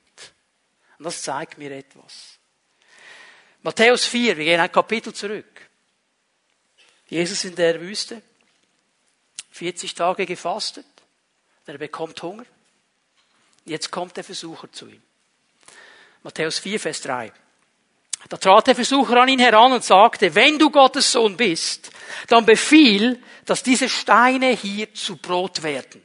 [0.98, 2.38] Und das zeigt mir etwas.
[3.62, 5.70] Matthäus 4, wir gehen ein Kapitel zurück.
[7.09, 8.22] Jesus in der Wüste,
[9.52, 10.87] 40 Tage gefastet,
[11.66, 12.46] er bekommt Hunger.
[13.64, 15.02] Jetzt kommt der Versucher zu ihm.
[16.22, 17.33] Matthäus 4, Vers 3.
[18.28, 21.90] Da trat der Versucher an ihn heran und sagte, wenn du Gottes Sohn bist,
[22.28, 26.02] dann befiehl, dass diese Steine hier zu Brot werden.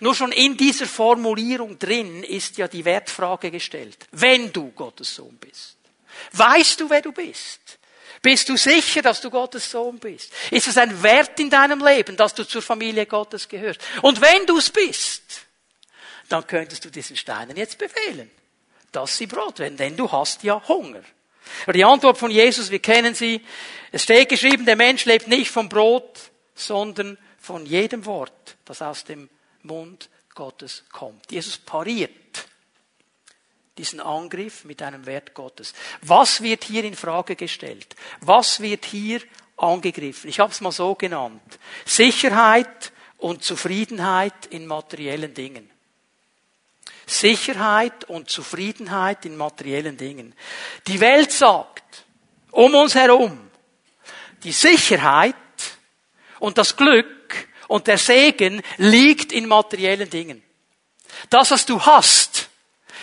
[0.00, 4.06] Nur schon in dieser Formulierung drin ist ja die Wertfrage gestellt.
[4.12, 5.76] Wenn du Gottes Sohn bist.
[6.32, 7.78] Weißt du, wer du bist?
[8.22, 10.32] Bist du sicher, dass du Gottes Sohn bist?
[10.50, 13.80] Ist es ein Wert in deinem Leben, dass du zur Familie Gottes gehörst?
[14.00, 15.42] Und wenn du es bist,
[16.28, 18.30] dann könntest du diesen Steinen jetzt befehlen
[18.94, 21.02] dass sie Brot werden, denn du hast ja Hunger.
[21.64, 23.40] Aber die Antwort von Jesus, wir kennen sie.
[23.92, 29.04] Es steht geschrieben, der Mensch lebt nicht vom Brot, sondern von jedem Wort, das aus
[29.04, 29.28] dem
[29.62, 31.30] Mund Gottes kommt.
[31.30, 32.10] Jesus pariert
[33.76, 35.74] diesen Angriff mit einem Wert Gottes.
[36.02, 37.96] Was wird hier in Frage gestellt?
[38.20, 39.20] Was wird hier
[39.56, 40.30] angegriffen?
[40.30, 41.58] Ich habe es mal so genannt.
[41.84, 45.70] Sicherheit und Zufriedenheit in materiellen Dingen.
[47.06, 50.34] Sicherheit und Zufriedenheit in materiellen Dingen.
[50.86, 51.82] Die Welt sagt
[52.50, 53.50] um uns herum,
[54.42, 55.34] die Sicherheit
[56.38, 60.42] und das Glück und der Segen liegt in materiellen Dingen.
[61.30, 62.48] Das, was du hast,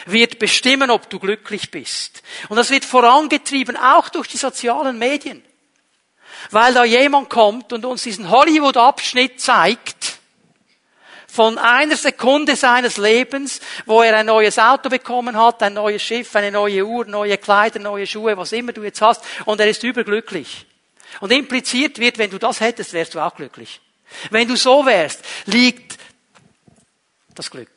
[0.06, 2.24] wird bestimmen, ob du glücklich bist.
[2.50, 5.44] Und das wird vorangetrieben auch durch die sozialen Medien.
[6.50, 10.11] Weil da jemand kommt und uns diesen Hollywood-Abschnitt zeigt,
[11.32, 16.36] von einer Sekunde seines Lebens, wo er ein neues Auto bekommen hat, ein neues Schiff,
[16.36, 19.82] eine neue Uhr, neue Kleider, neue Schuhe, was immer du jetzt hast, und er ist
[19.84, 20.66] überglücklich.
[21.22, 23.80] Und impliziert wird, wenn du das hättest, wärst du auch glücklich.
[24.30, 25.98] Wenn du so wärst, liegt
[27.34, 27.70] das Glück,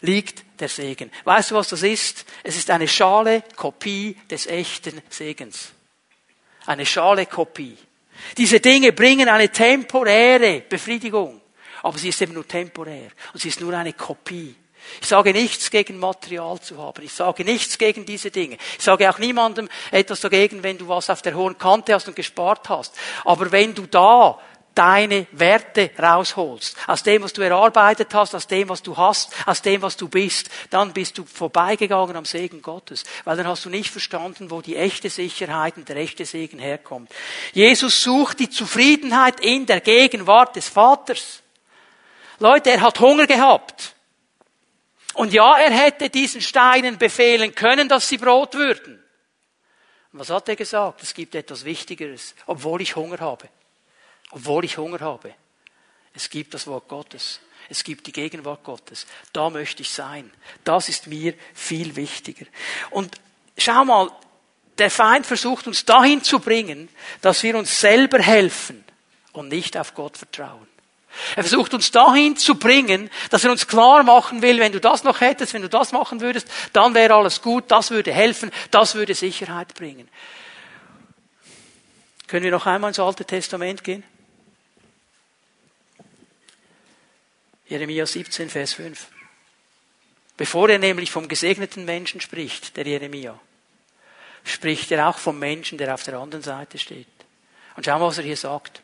[0.00, 1.10] liegt der Segen.
[1.24, 2.24] Weißt du, was das ist?
[2.42, 5.72] Es ist eine schale Kopie des echten Segens.
[6.64, 7.76] Eine schale Kopie.
[8.38, 11.41] Diese Dinge bringen eine temporäre Befriedigung.
[11.82, 13.10] Aber sie ist eben nur temporär.
[13.32, 14.56] Und sie ist nur eine Kopie.
[15.00, 17.04] Ich sage nichts gegen Material zu haben.
[17.04, 18.58] Ich sage nichts gegen diese Dinge.
[18.78, 22.16] Ich sage auch niemandem etwas dagegen, wenn du was auf der hohen Kante hast und
[22.16, 22.94] gespart hast.
[23.24, 24.38] Aber wenn du da
[24.74, 29.60] deine Werte rausholst, aus dem, was du erarbeitet hast, aus dem, was du hast, aus
[29.60, 33.70] dem, was du bist, dann bist du vorbeigegangen am Segen Gottes, weil dann hast du
[33.70, 37.10] nicht verstanden, wo die echte Sicherheit und der echte Segen herkommt.
[37.52, 41.41] Jesus sucht die Zufriedenheit in der Gegenwart des Vaters.
[42.42, 43.94] Leute, er hat Hunger gehabt.
[45.14, 49.02] Und ja, er hätte diesen Steinen befehlen können, dass sie Brot würden.
[50.10, 51.02] Was hat er gesagt?
[51.02, 53.48] Es gibt etwas Wichtigeres, obwohl ich Hunger habe.
[54.32, 55.34] Obwohl ich Hunger habe.
[56.14, 57.40] Es gibt das Wort Gottes.
[57.68, 59.06] Es gibt die Gegenwart Gottes.
[59.32, 60.30] Da möchte ich sein.
[60.64, 62.46] Das ist mir viel wichtiger.
[62.90, 63.14] Und
[63.56, 64.10] schau mal,
[64.78, 66.88] der Feind versucht uns dahin zu bringen,
[67.20, 68.84] dass wir uns selber helfen
[69.32, 70.71] und nicht auf Gott vertrauen.
[71.36, 75.04] Er versucht uns dahin zu bringen, dass er uns klar machen will, wenn du das
[75.04, 78.94] noch hättest, wenn du das machen würdest, dann wäre alles gut, das würde helfen, das
[78.94, 80.08] würde Sicherheit bringen.
[82.26, 84.04] Können wir noch einmal ins Alte Testament gehen?
[87.68, 89.06] Jeremia 17, Vers 5.
[90.36, 93.38] Bevor er nämlich vom gesegneten Menschen spricht, der Jeremia,
[94.44, 97.06] spricht er auch vom Menschen, der auf der anderen Seite steht.
[97.76, 98.82] Und schau mal, was er hier sagt.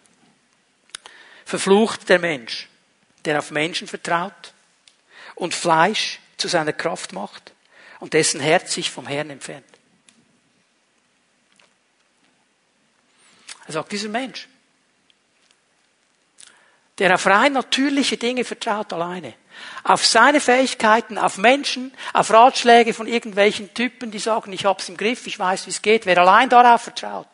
[1.49, 2.69] Verflucht der Mensch,
[3.25, 4.53] der auf Menschen vertraut
[5.35, 7.55] und Fleisch zu seiner Kraft macht
[8.01, 9.65] und dessen Herz sich vom Herrn entfernt.
[13.67, 14.47] Er sagt, dieser Mensch,
[16.99, 19.33] der auf rein natürliche Dinge vertraut alleine,
[19.85, 24.99] auf seine Fähigkeiten, auf Menschen, auf Ratschläge von irgendwelchen Typen, die sagen, ich hab's im
[24.99, 27.27] Griff, ich weiß, wie es geht, wer allein darauf vertraut.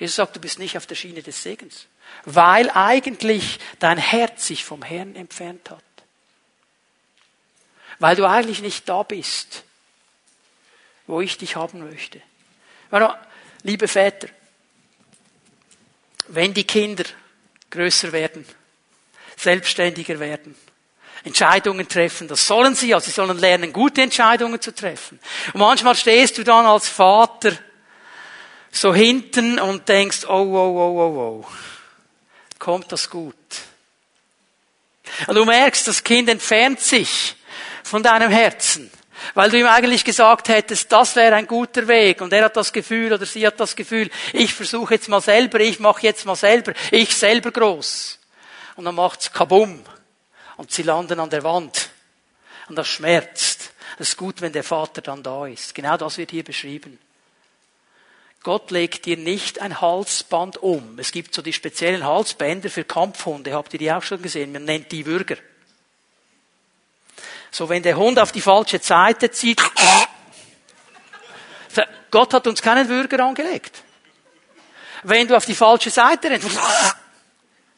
[0.00, 1.86] Jesus sagt, du bist nicht auf der Schiene des Segens,
[2.24, 5.82] weil eigentlich dein Herz sich vom Herrn entfernt hat.
[7.98, 9.64] Weil du eigentlich nicht da bist,
[11.06, 12.20] wo ich dich haben möchte.
[13.62, 14.28] Liebe Väter,
[16.28, 17.04] wenn die Kinder
[17.70, 18.46] größer werden,
[19.36, 20.54] selbstständiger werden,
[21.24, 22.28] Entscheidungen treffen.
[22.28, 25.20] Das sollen sie, also sie sollen lernen, gute Entscheidungen zu treffen.
[25.52, 27.52] Und manchmal stehst du dann als Vater
[28.70, 31.46] so hinten und denkst, oh, oh, oh, oh, oh,
[32.62, 33.34] kommt das gut?
[35.26, 37.34] Und du merkst, das Kind entfernt sich
[37.82, 38.88] von deinem Herzen.
[39.34, 42.20] Weil du ihm eigentlich gesagt hättest, das wäre ein guter Weg.
[42.20, 45.58] Und er hat das Gefühl oder sie hat das Gefühl, ich versuche jetzt mal selber,
[45.58, 48.20] ich mache jetzt mal selber, ich selber groß.
[48.76, 49.82] Und dann macht's kabum.
[50.56, 51.90] Und sie landen an der Wand.
[52.68, 53.72] Und das schmerzt.
[53.98, 55.74] Es ist gut, wenn der Vater dann da ist.
[55.74, 56.98] Genau das wird hier beschrieben.
[58.42, 60.98] Gott legt dir nicht ein Halsband um.
[60.98, 63.54] Es gibt so die speziellen Halsbänder für Kampfhunde.
[63.54, 64.52] Habt ihr die auch schon gesehen?
[64.52, 65.36] Man nennt die Würger.
[67.50, 69.60] So, wenn der Hund auf die falsche Seite zieht,
[72.10, 73.82] Gott hat uns keinen Würger angelegt.
[75.04, 76.48] Wenn du auf die falsche Seite rennst,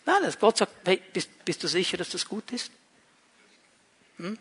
[0.06, 2.70] Nein, Gott sagt, hey, bist, bist du sicher, dass das gut ist?
[4.18, 4.38] Hm?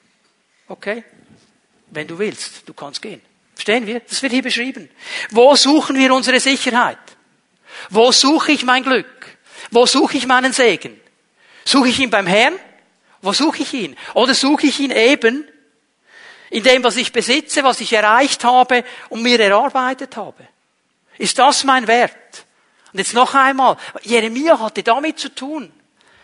[0.67, 1.03] Okay.
[1.87, 3.21] Wenn du willst, du kannst gehen.
[3.53, 3.99] Verstehen wir?
[4.01, 4.89] Das wird hier beschrieben.
[5.29, 6.97] Wo suchen wir unsere Sicherheit?
[7.89, 9.37] Wo suche ich mein Glück?
[9.71, 10.99] Wo suche ich meinen Segen?
[11.65, 12.53] Suche ich ihn beim Herrn?
[13.21, 13.95] Wo suche ich ihn?
[14.13, 15.47] Oder suche ich ihn eben
[16.49, 20.47] in dem, was ich besitze, was ich erreicht habe und mir erarbeitet habe?
[21.17, 22.45] Ist das mein Wert?
[22.91, 25.71] Und jetzt noch einmal, Jeremia hatte damit zu tun.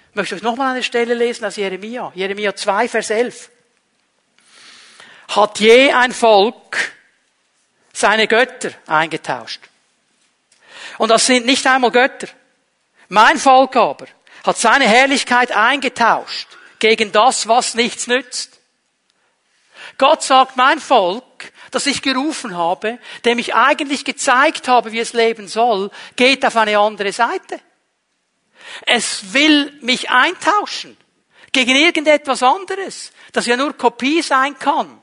[0.09, 2.11] Ich möchte euch nochmal eine Stelle lesen aus Jeremia.
[2.15, 3.49] Jeremia 2, Vers 11.
[5.29, 6.93] Hat je ein Volk
[7.99, 9.61] seine Götter eingetauscht?
[10.97, 12.27] Und das sind nicht einmal Götter.
[13.07, 14.07] Mein Volk aber
[14.43, 16.47] hat seine Herrlichkeit eingetauscht
[16.79, 18.59] gegen das, was nichts nützt.
[19.97, 21.23] Gott sagt, mein Volk
[21.71, 26.55] das ich gerufen habe, dem ich eigentlich gezeigt habe, wie es leben soll, geht auf
[26.55, 27.59] eine andere Seite.
[28.85, 30.97] Es will mich eintauschen
[31.51, 35.01] gegen irgendetwas anderes, das ja nur Kopie sein kann.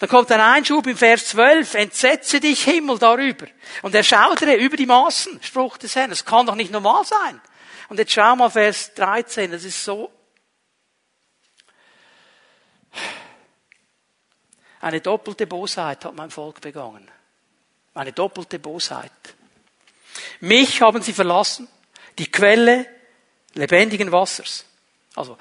[0.00, 3.46] Dann kommt ein Einschub im Vers 12, entsetze dich Himmel darüber
[3.82, 6.10] und erschaudere über die Maßen, Spruch des Herrn.
[6.10, 7.40] Das kann doch nicht normal sein.
[7.90, 10.10] Und jetzt schau mal Vers 13, das ist so
[14.80, 17.06] Eine doppelte Bosheit hat mein Volk begangen.
[17.92, 19.12] Eine doppelte Bosheit.
[20.40, 21.68] Mich haben sie verlassen,
[22.18, 22.86] die Quelle
[23.52, 24.64] lebendigen Wassers.
[25.14, 25.36] Also,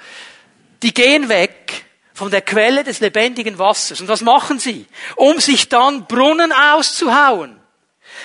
[0.84, 1.86] die gehen weg
[2.20, 4.02] von der Quelle des lebendigen Wassers.
[4.02, 4.86] Und was machen sie?
[5.16, 7.58] Um sich dann Brunnen auszuhauen.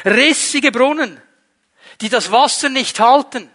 [0.05, 1.23] Rissige Brunnen,
[2.01, 3.49] die das Wasser nicht halten.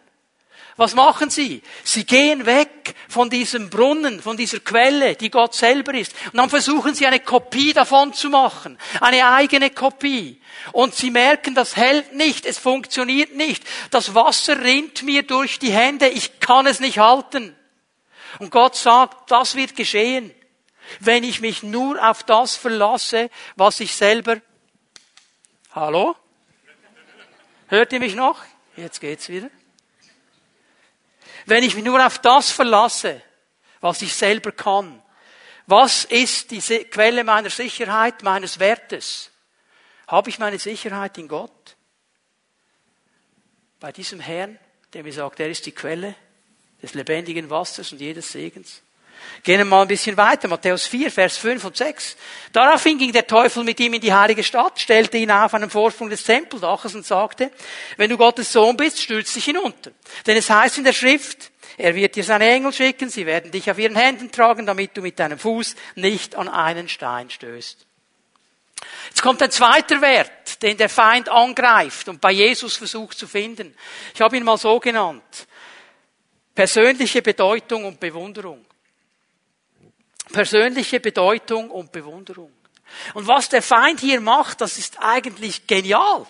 [0.78, 1.62] Was machen sie?
[1.84, 6.14] Sie gehen weg von diesem Brunnen, von dieser Quelle, die Gott selber ist.
[6.32, 8.78] Und dann versuchen sie eine Kopie davon zu machen.
[9.02, 10.40] Eine eigene Kopie.
[10.72, 13.66] Und sie merken, das hält nicht, es funktioniert nicht.
[13.92, 17.59] Das Wasser rinnt mir durch die Hände, ich kann es nicht halten.
[18.38, 20.34] Und Gott sagt, das wird geschehen,
[21.00, 24.42] wenn ich mich nur auf das verlasse, was ich selber.
[25.72, 26.16] Hallo?
[27.68, 28.42] Hört ihr mich noch?
[28.76, 29.50] Jetzt geht's wieder.
[31.46, 33.22] Wenn ich mich nur auf das verlasse,
[33.82, 35.02] was ich selber kann,
[35.66, 39.32] was ist die Quelle meiner Sicherheit, meines Wertes?
[40.08, 41.76] Habe ich meine Sicherheit in Gott?
[43.80, 44.60] Bei diesem Herrn,
[44.94, 46.16] der mir sagt, er ist die Quelle
[46.82, 48.82] des lebendigen Wassers und jedes Segens.
[49.44, 50.48] Gehen wir mal ein bisschen weiter.
[50.48, 52.16] Matthäus 4, Vers 5 und 6.
[52.52, 56.10] Daraufhin ging der Teufel mit ihm in die heilige Stadt, stellte ihn auf einen Vorsprung
[56.10, 57.52] des Tempeldaches und sagte,
[57.98, 59.92] wenn du Gottes Sohn bist, stürz dich hinunter.
[60.26, 63.70] Denn es heißt in der Schrift, er wird dir seine Engel schicken, sie werden dich
[63.72, 67.86] auf ihren Händen tragen, damit du mit deinem Fuß nicht an einen Stein stößt.
[69.10, 73.76] Jetzt kommt ein zweiter Wert, den der Feind angreift und bei Jesus versucht zu finden.
[74.14, 75.48] Ich habe ihn mal so genannt.
[76.60, 78.66] Persönliche Bedeutung und Bewunderung.
[80.30, 82.52] Persönliche Bedeutung und Bewunderung.
[83.14, 86.28] Und was der Feind hier macht, das ist eigentlich genial.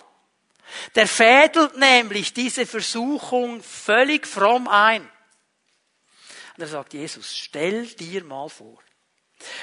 [0.94, 5.02] Der fädelt nämlich diese Versuchung völlig fromm ein.
[5.02, 8.78] Und er sagt, Jesus, stell dir mal vor,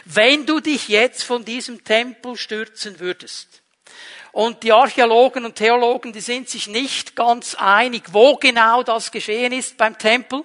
[0.04, 3.62] wenn du dich jetzt von diesem Tempel stürzen würdest,
[4.34, 9.54] und die Archäologen und Theologen, die sind sich nicht ganz einig, wo genau das geschehen
[9.54, 10.44] ist beim Tempel.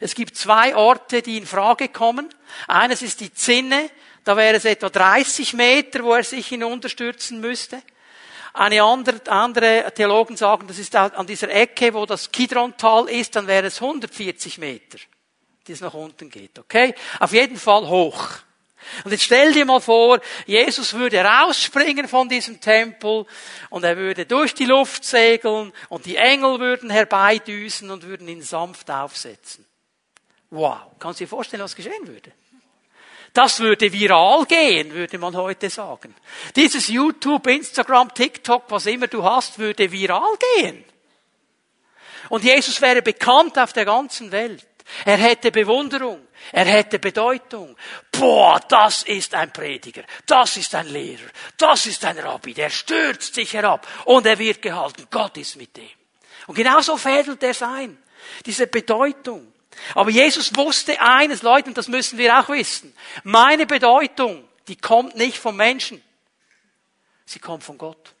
[0.00, 2.28] Es gibt zwei Orte, die in Frage kommen.
[2.68, 3.90] Eines ist die Zinne,
[4.24, 7.82] da wäre es etwa 30 Meter, wo er sich hinunterstürzen müsste.
[8.54, 13.46] Eine andere, andere Theologen sagen, das ist an dieser Ecke, wo das Kidron-Tal ist, dann
[13.46, 14.98] wäre es 140 Meter,
[15.66, 16.58] die es nach unten geht.
[16.58, 16.94] Okay?
[17.18, 18.28] Auf jeden Fall hoch.
[19.04, 23.26] Und jetzt stell dir mal vor, Jesus würde rausspringen von diesem Tempel
[23.70, 28.42] und er würde durch die Luft segeln und die Engel würden herbeidüsen und würden ihn
[28.42, 29.64] sanft aufsetzen.
[30.52, 30.92] Wow.
[30.98, 32.30] Kannst du dir vorstellen, was geschehen würde?
[33.32, 36.14] Das würde viral gehen, würde man heute sagen.
[36.54, 40.84] Dieses YouTube, Instagram, TikTok, was immer du hast, würde viral gehen.
[42.28, 44.66] Und Jesus wäre bekannt auf der ganzen Welt.
[45.06, 46.26] Er hätte Bewunderung.
[46.52, 47.74] Er hätte Bedeutung.
[48.10, 50.02] Boah, das ist ein Prediger.
[50.26, 51.30] Das ist ein Lehrer.
[51.56, 52.52] Das ist ein Rabbi.
[52.52, 55.06] Der stürzt sich herab und er wird gehalten.
[55.10, 55.88] Gott ist mit dem.
[56.46, 57.96] Und genauso fädelt er sein.
[58.44, 59.52] Diese Bedeutung.
[59.94, 62.94] Aber Jesus wusste eines, Leute, und das müssen wir auch wissen.
[63.24, 66.02] Meine Bedeutung, die kommt nicht vom Menschen.
[67.24, 68.14] Sie kommt von Gott.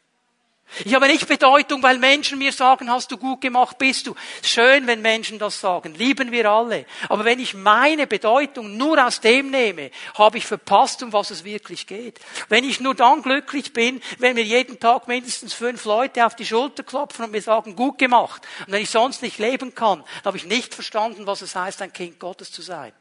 [0.84, 4.14] Ich habe nicht Bedeutung, weil Menschen mir sagen, hast du gut gemacht, bist du.
[4.42, 5.94] Schön, wenn Menschen das sagen.
[5.94, 6.86] Lieben wir alle.
[7.08, 11.44] Aber wenn ich meine Bedeutung nur aus dem nehme, habe ich verpasst, um was es
[11.44, 12.20] wirklich geht.
[12.48, 16.46] Wenn ich nur dann glücklich bin, wenn mir jeden Tag mindestens fünf Leute auf die
[16.46, 18.42] Schulter klopfen und mir sagen, gut gemacht.
[18.66, 21.82] Und wenn ich sonst nicht leben kann, dann habe ich nicht verstanden, was es heißt,
[21.82, 22.92] ein Kind Gottes zu sein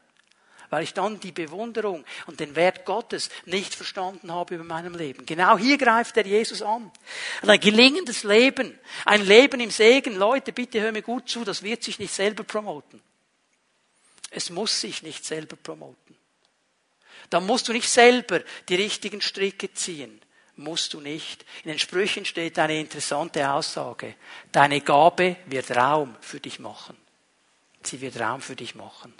[0.71, 5.25] weil ich dann die Bewunderung und den Wert Gottes nicht verstanden habe über meinem Leben.
[5.25, 6.89] Genau hier greift der Jesus an.
[7.45, 11.83] ein gelingendes Leben, ein Leben im Segen, Leute, bitte hör mir gut zu, das wird
[11.83, 13.01] sich nicht selber promoten.
[14.31, 16.15] Es muss sich nicht selber promoten.
[17.29, 20.21] Da musst du nicht selber die richtigen Stricke ziehen.
[20.55, 21.45] Musst du nicht.
[21.63, 24.15] In den Sprüchen steht eine interessante Aussage.
[24.53, 26.95] Deine Gabe wird Raum für dich machen.
[27.83, 29.13] Sie wird Raum für dich machen.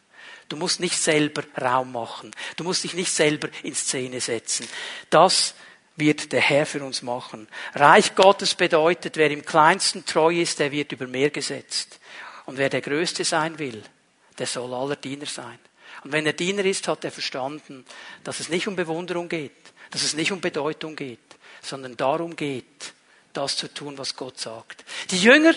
[0.52, 2.32] Du musst nicht selber Raum machen.
[2.58, 4.68] Du musst dich nicht selber in Szene setzen.
[5.10, 5.56] Das
[5.95, 7.47] wird der Herr für uns machen.
[7.74, 12.02] Reich Gottes bedeutet, wer im kleinsten treu ist, der wird über mehr gesetzt.
[12.45, 13.82] Und wer der Größte sein will,
[14.39, 15.58] der soll aller Diener sein.
[16.04, 17.86] Und wenn er Diener ist, hat er verstanden,
[18.26, 21.20] dass es nicht um Bewunderung geht, dass es nicht um Bedeutung geht,
[21.62, 22.93] sondern darum geht,
[23.32, 24.84] das zu tun, was Gott sagt.
[25.12, 25.54] Die Jünger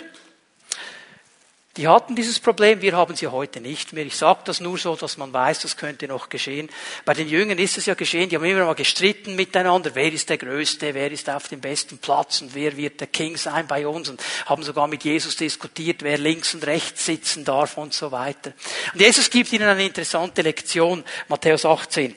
[1.77, 4.07] die hatten dieses Problem, wir haben sie heute nicht mehr.
[4.07, 6.70] Ich sage das nur so, dass man weiß, das könnte noch geschehen.
[7.05, 10.31] Bei den Jüngern ist es ja geschehen, die haben immer mal gestritten miteinander, wer ist
[10.31, 13.89] der Größte, wer ist auf dem besten Platz und wer wird der King sein bei
[13.89, 18.12] uns und haben sogar mit Jesus diskutiert, wer links und rechts sitzen darf und so
[18.12, 18.53] weiter.
[18.93, 22.14] Und Jesus gibt ihnen eine interessante Lektion, Matthäus 18.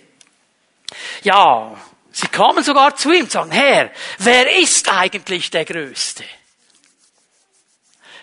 [1.24, 1.76] Ja,
[2.12, 3.90] sie kamen sogar zu ihm und sagen, Herr,
[4.20, 6.24] wer ist eigentlich der Größte?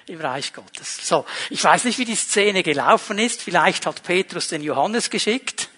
[0.06, 1.06] Im Reich Gottes.
[1.06, 3.42] So, ich weiß nicht, wie die Szene gelaufen ist.
[3.42, 5.68] Vielleicht hat Petrus den Johannes geschickt,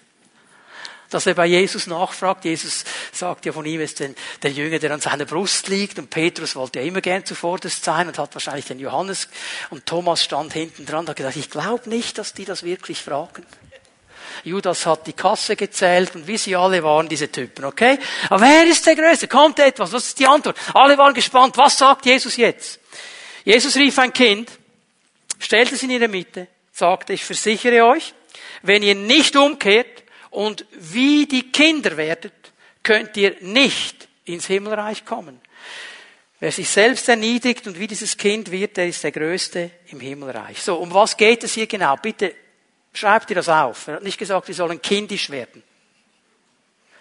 [1.09, 2.43] dass er bei Jesus nachfragt.
[2.45, 5.97] Jesus sagt ja von ihm ist denn der Jünger, der an seiner Brust liegt.
[5.99, 9.29] Und Petrus wollte ja immer gern zuvorderst sein und hat wahrscheinlich den Johannes.
[9.69, 13.01] Und Thomas stand hinten dran und hat gesagt, ich glaube nicht, dass die das wirklich
[13.01, 13.45] fragen.
[14.43, 17.97] Judas hat die Kasse gezählt und wie sie alle waren diese Typen, okay?
[18.29, 19.27] Aber wer ist der Größte?
[19.27, 19.91] Kommt etwas?
[19.91, 20.57] Was ist die Antwort?
[20.73, 21.57] Alle waren gespannt.
[21.57, 22.79] Was sagt Jesus jetzt?
[23.47, 24.51] Jesus rief ein Kind,
[25.39, 28.13] stellte es in ihre Mitte, sagte, ich versichere euch,
[28.61, 32.33] wenn ihr nicht umkehrt und wie die Kinder werdet,
[32.83, 35.39] könnt ihr nicht ins Himmelreich kommen.
[36.41, 40.61] Wer sich selbst erniedrigt und wie dieses Kind wird, der ist der Größte im Himmelreich.
[40.61, 41.95] So, um was geht es hier genau?
[41.95, 42.35] Bitte
[42.91, 43.87] schreibt ihr das auf.
[43.87, 45.63] Er hat nicht gesagt, wir sollen kindisch werden.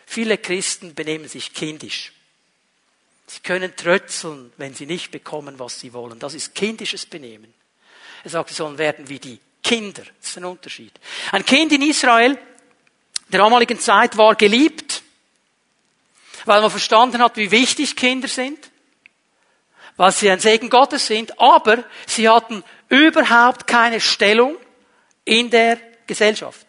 [0.07, 2.13] Viele Christen benehmen sich kindisch.
[3.27, 6.19] Sie können trötzeln, wenn sie nicht bekommen, was sie wollen.
[6.19, 7.53] Das ist kindisches Benehmen.
[8.23, 10.03] Er sagt, sie sollen werden wie die Kinder.
[10.21, 10.93] Das ist ein Unterschied.
[11.33, 12.39] Ein Kind in Israel
[13.29, 15.03] der damaligen Zeit war geliebt,
[16.45, 18.71] weil man verstanden hat, wie wichtig Kinder sind,
[19.97, 24.57] weil sie ein Segen Gottes sind, aber sie hatten überhaupt keine Stellung
[25.25, 26.67] in der Gesellschaft.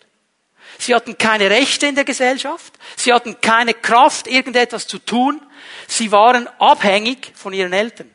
[0.80, 2.74] Sie hatten keine Rechte in der Gesellschaft.
[2.96, 5.42] Sie hatten keine Kraft, irgendetwas zu tun.
[5.88, 8.12] Sie waren abhängig von ihren Eltern.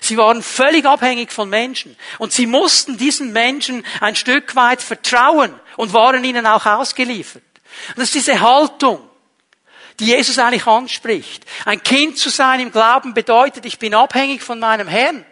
[0.00, 1.96] Sie waren völlig abhängig von Menschen.
[2.18, 7.42] Und sie mussten diesen Menschen ein Stück weit vertrauen und waren ihnen auch ausgeliefert.
[7.90, 9.00] Und das ist diese Haltung,
[9.98, 11.44] die Jesus eigentlich anspricht.
[11.66, 15.24] Ein Kind zu sein im Glauben bedeutet, ich bin abhängig von meinem Herrn.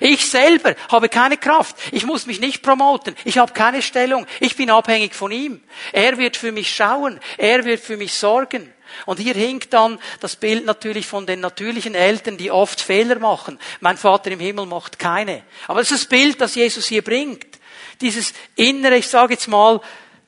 [0.00, 1.76] Ich selber habe keine Kraft.
[1.92, 3.14] Ich muss mich nicht promoten.
[3.24, 4.26] Ich habe keine Stellung.
[4.40, 5.62] Ich bin abhängig von ihm.
[5.92, 7.20] Er wird für mich schauen.
[7.38, 8.72] Er wird für mich sorgen.
[9.04, 13.58] Und hier hinkt dann das Bild natürlich von den natürlichen Eltern, die oft Fehler machen.
[13.80, 15.42] Mein Vater im Himmel macht keine.
[15.66, 17.58] Aber es ist das Bild, das Jesus hier bringt.
[18.00, 19.80] Dieses innere, ich sage jetzt mal,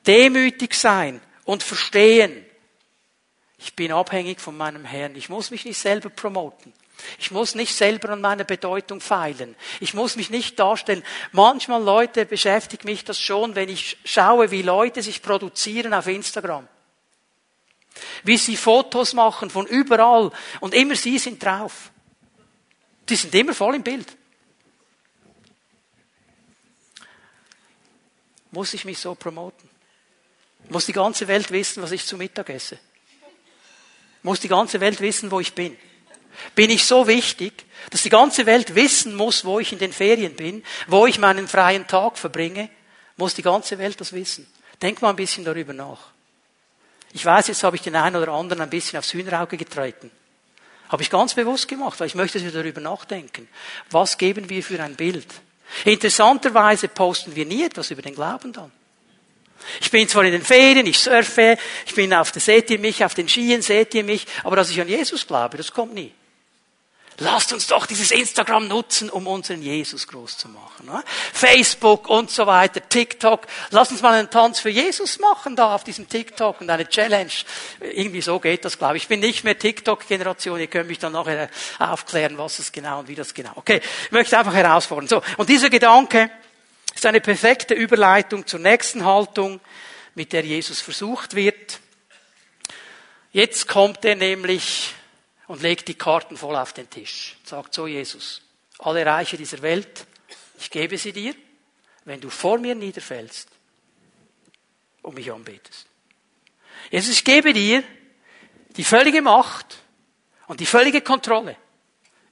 [0.05, 2.45] demütig sein und verstehen.
[3.57, 5.15] Ich bin abhängig von meinem Herrn.
[5.15, 6.73] Ich muss mich nicht selber promoten.
[7.17, 9.55] Ich muss nicht selber an meiner Bedeutung feilen.
[9.79, 11.03] Ich muss mich nicht darstellen.
[11.31, 16.67] Manchmal, Leute, beschäftigt mich das schon, wenn ich schaue, wie Leute sich produzieren auf Instagram.
[18.23, 21.91] Wie sie Fotos machen von überall und immer sie sind drauf.
[23.07, 24.07] Die sind immer voll im Bild.
[28.51, 29.69] Muss ich mich so promoten?
[30.69, 32.79] Muss die ganze Welt wissen, was ich zu Mittag esse?
[34.21, 35.77] Muss die ganze Welt wissen, wo ich bin?
[36.55, 40.35] Bin ich so wichtig, dass die ganze Welt wissen muss, wo ich in den Ferien
[40.35, 42.69] bin, wo ich meinen freien Tag verbringe?
[43.17, 44.47] Muss die ganze Welt das wissen?
[44.81, 46.11] Denk mal ein bisschen darüber nach.
[47.13, 50.11] Ich weiß, jetzt habe ich den einen oder anderen ein bisschen aufs Hühnerauge getreten.
[50.89, 53.47] Habe ich ganz bewusst gemacht, weil ich möchte, dass wir darüber nachdenken.
[53.91, 55.27] Was geben wir für ein Bild?
[55.85, 58.71] Interessanterweise posten wir nie etwas über den Glauben dann.
[59.81, 63.03] Ich bin zwar in den Ferien, ich surfe, ich bin auf der, seht ihr mich,
[63.03, 66.11] auf den Skien, seht ihr mich, aber dass ich an Jesus glaube, das kommt nie.
[67.21, 70.85] Lasst uns doch dieses Instagram nutzen, um unseren Jesus groß zu machen.
[70.85, 71.03] Ne?
[71.33, 73.45] Facebook und so weiter, TikTok.
[73.71, 77.31] Lasst uns mal einen Tanz für Jesus machen da auf diesem TikTok und eine Challenge.
[77.81, 79.03] Irgendwie so geht das, glaube ich.
[79.03, 80.61] Ich bin nicht mehr TikTok-Generation.
[80.61, 83.51] Ihr könnt mich dann nachher aufklären, was es genau und wie das genau.
[83.55, 85.09] Okay, ich möchte einfach herausfordern.
[85.09, 86.31] So, und dieser Gedanke
[86.95, 89.59] ist eine perfekte Überleitung zur nächsten Haltung,
[90.15, 91.79] mit der Jesus versucht wird.
[93.33, 94.93] Jetzt kommt er nämlich
[95.49, 97.35] und legt die Karten voll auf den Tisch.
[97.43, 98.43] Sagt so Jesus,
[98.77, 100.05] alle Reiche dieser Welt,
[100.59, 101.33] ich gebe sie dir,
[102.05, 103.49] wenn du vor mir niederfällst
[105.01, 105.87] und mich anbetest.
[106.91, 107.83] Jesus, ich gebe dir
[108.77, 109.79] die völlige Macht
[110.45, 111.57] und die völlige Kontrolle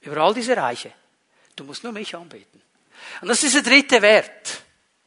[0.02, 0.92] über all diese Reiche.
[1.56, 2.62] Du musst nur mich anbeten.
[3.20, 4.62] Und das ist der dritte Wert.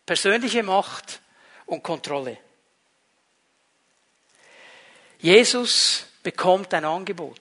[0.05, 1.21] Persönliche Macht
[1.65, 2.37] und Kontrolle.
[5.19, 7.39] Jesus bekommt ein Angebot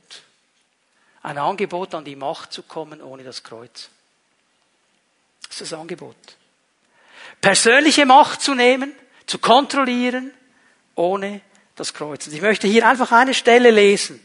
[1.23, 3.89] ein Angebot, an die Macht zu kommen ohne das Kreuz.
[5.43, 6.17] Das ist das Angebot.
[7.41, 8.95] Persönliche Macht zu nehmen,
[9.27, 10.33] zu kontrollieren,
[10.95, 11.41] ohne
[11.77, 12.27] das Kreuz.
[12.27, 14.25] Und ich möchte hier einfach eine Stelle lesen,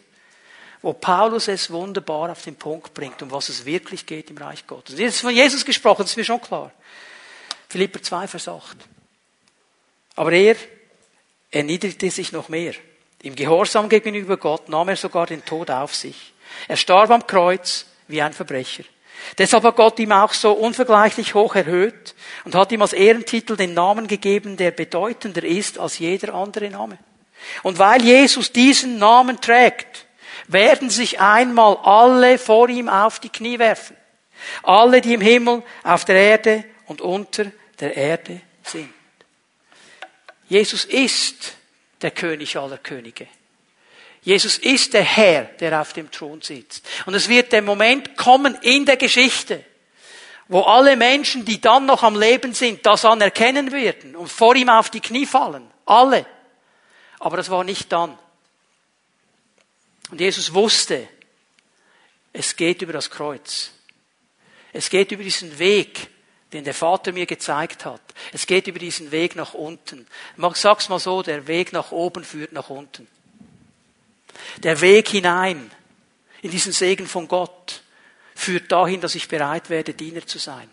[0.82, 4.68] wo Paulus es wunderbar auf den Punkt bringt, um was es wirklich geht im Reich
[4.68, 4.96] Gottes.
[4.96, 6.72] Und jetzt ist von Jesus gesprochen, das ist mir schon klar.
[7.70, 8.78] Philipper 2, Vers 8.
[10.16, 10.56] Aber er
[11.52, 12.74] erniedrigte sich noch mehr.
[13.22, 16.35] Im Gehorsam gegenüber Gott nahm er sogar den Tod auf sich
[16.68, 18.84] er starb am Kreuz wie ein Verbrecher.
[19.38, 23.74] Deshalb hat Gott ihm auch so unvergleichlich hoch erhöht und hat ihm als Ehrentitel den
[23.74, 26.98] Namen gegeben, der bedeutender ist als jeder andere Name.
[27.64, 30.06] Und weil Jesus diesen Namen trägt,
[30.48, 33.96] werden sich einmal alle vor ihm auf die Knie werfen.
[34.64, 37.46] Alle, die im Himmel, auf der Erde und unter
[37.80, 38.94] der Erde sind.
[40.48, 41.56] Jesus ist
[42.02, 43.28] der König aller Könige.
[44.26, 46.84] Jesus ist der Herr, der auf dem Thron sitzt.
[47.06, 49.64] Und es wird der Moment kommen in der Geschichte,
[50.48, 54.70] wo alle Menschen, die dann noch am Leben sind, das anerkennen werden und vor ihm
[54.70, 55.70] auf die Knie fallen.
[55.86, 56.26] Alle.
[57.20, 58.18] Aber das war nicht dann.
[60.10, 61.08] Und Jesus wusste,
[62.34, 63.70] es geht über das Kreuz.
[64.74, 66.10] Es geht über diesen Weg,
[66.52, 68.02] den der Vater mir gezeigt hat.
[68.34, 70.08] Es geht über diesen Weg nach unten.
[70.36, 73.08] Ich sag's mal so, der Weg nach oben führt nach unten.
[74.64, 75.72] Der Weg hinein
[76.42, 77.82] in diesen Segen von Gott
[78.36, 80.70] führt dahin, dass ich bereit werde, Diener zu sein.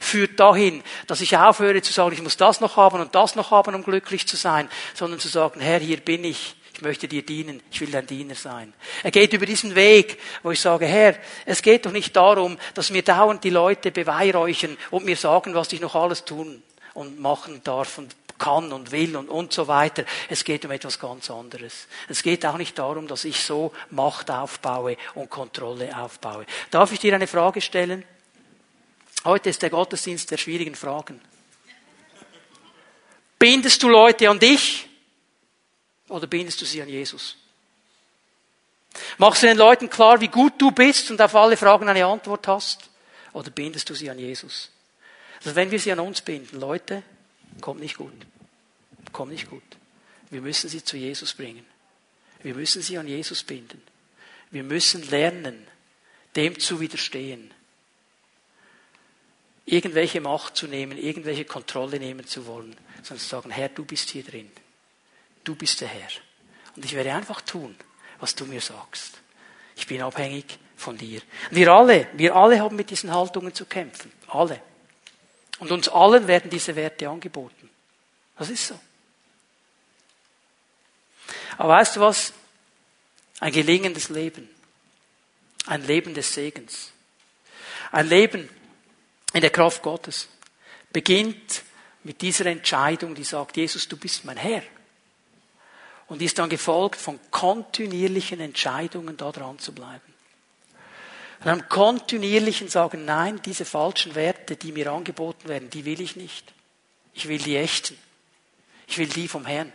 [0.00, 3.50] Führt dahin, dass ich aufhöre zu sagen, ich muss das noch haben und das noch
[3.50, 6.56] haben, um glücklich zu sein, sondern zu sagen, Herr, hier bin ich.
[6.74, 7.62] Ich möchte dir dienen.
[7.70, 8.74] Ich will dein Diener sein.
[9.02, 12.90] Er geht über diesen Weg, wo ich sage, Herr, es geht doch nicht darum, dass
[12.90, 16.62] mir dauernd die Leute beweihräuchern und mir sagen, was ich noch alles tun
[16.92, 20.04] und machen darf und kann und will und, und so weiter.
[20.28, 21.86] Es geht um etwas ganz anderes.
[22.08, 26.46] Es geht auch nicht darum, dass ich so Macht aufbaue und Kontrolle aufbaue.
[26.70, 28.04] Darf ich dir eine Frage stellen?
[29.24, 31.20] Heute ist der Gottesdienst der schwierigen Fragen.
[33.38, 34.88] Bindest du Leute an dich
[36.08, 37.36] oder bindest du sie an Jesus?
[39.18, 42.46] Machst du den Leuten klar, wie gut du bist und auf alle Fragen eine Antwort
[42.48, 42.88] hast?
[43.32, 44.70] Oder bindest du sie an Jesus?
[45.38, 47.02] Also wenn wir sie an uns binden, Leute,
[47.60, 48.12] Kommt nicht gut.
[49.12, 49.62] Kommt nicht gut.
[50.30, 51.64] Wir müssen sie zu Jesus bringen.
[52.42, 53.82] Wir müssen sie an Jesus binden.
[54.50, 55.66] Wir müssen lernen,
[56.36, 57.50] dem zu widerstehen.
[59.64, 64.10] Irgendwelche Macht zu nehmen, irgendwelche Kontrolle nehmen zu wollen, sondern zu sagen, Herr, du bist
[64.10, 64.50] hier drin.
[65.42, 66.08] Du bist der Herr.
[66.76, 67.74] Und ich werde einfach tun,
[68.20, 69.20] was du mir sagst.
[69.74, 71.20] Ich bin abhängig von dir.
[71.50, 74.12] Wir alle, wir alle haben mit diesen Haltungen zu kämpfen.
[74.28, 74.60] Alle.
[75.58, 77.70] Und uns allen werden diese Werte angeboten.
[78.36, 78.78] Das ist so.
[81.56, 82.32] Aber weißt du was?
[83.40, 84.48] Ein gelingendes Leben.
[85.66, 86.92] Ein Leben des Segens.
[87.90, 88.48] Ein Leben
[89.32, 90.28] in der Kraft Gottes
[90.92, 91.62] beginnt
[92.04, 94.62] mit dieser Entscheidung, die sagt, Jesus, du bist mein Herr.
[96.06, 100.14] Und ist dann gefolgt von kontinuierlichen Entscheidungen, da dran zu bleiben.
[101.40, 106.16] Und einem kontinuierlichen sagen, nein, diese falschen Werte, die mir angeboten werden, die will ich
[106.16, 106.52] nicht.
[107.14, 107.98] Ich will die echten.
[108.86, 109.72] Ich will die vom Herrn.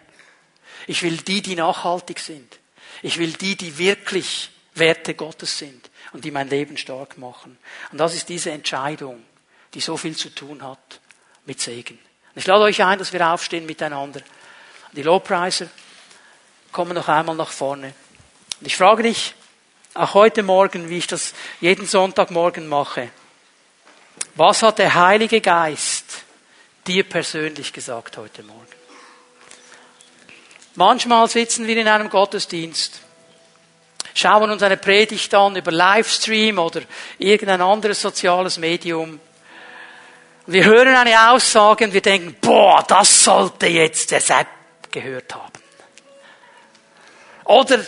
[0.87, 2.59] Ich will die, die nachhaltig sind.
[3.01, 7.57] Ich will die, die wirklich Werte Gottes sind und die mein Leben stark machen.
[7.91, 9.23] Und das ist diese Entscheidung,
[9.73, 10.99] die so viel zu tun hat
[11.45, 11.97] mit Segen.
[12.33, 14.21] Und ich lade euch ein, dass wir aufstehen miteinander.
[14.93, 15.67] Die Lowpricer
[16.71, 17.93] kommen noch einmal nach vorne.
[18.59, 19.33] Und ich frage dich,
[19.93, 23.09] auch heute Morgen, wie ich das jeden Sonntagmorgen mache,
[24.35, 26.23] was hat der Heilige Geist
[26.87, 28.67] dir persönlich gesagt heute Morgen?
[30.75, 33.01] Manchmal sitzen wir in einem Gottesdienst,
[34.13, 36.81] schauen uns eine Predigt an über Livestream oder
[37.17, 39.19] irgendein anderes soziales Medium.
[40.47, 44.47] Wir hören eine Aussage und wir denken, boah, das sollte jetzt der Sepp
[44.91, 45.61] gehört haben.
[47.43, 47.79] Oder